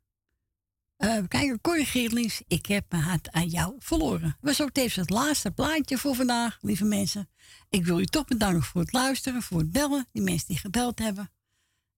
[0.97, 4.37] Eh, kijk, Corrie Geerlings, ik heb mijn hart aan jou verloren.
[4.41, 7.29] Was ook tevens het laatste plaatje voor vandaag, lieve mensen.
[7.69, 10.99] Ik wil u toch bedanken voor het luisteren, voor het bellen, die mensen die gebeld
[10.99, 11.31] hebben.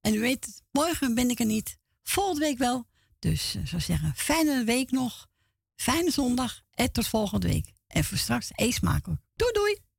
[0.01, 1.77] En u weet het, morgen ben ik er niet.
[2.03, 2.87] Volgende week wel.
[3.19, 5.27] Dus uh, zou zeggen, fijne week nog.
[5.75, 7.73] Fijne zondag en tot volgende week.
[7.87, 9.21] En voor straks, eet smakelijk.
[9.35, 9.92] Doei doei!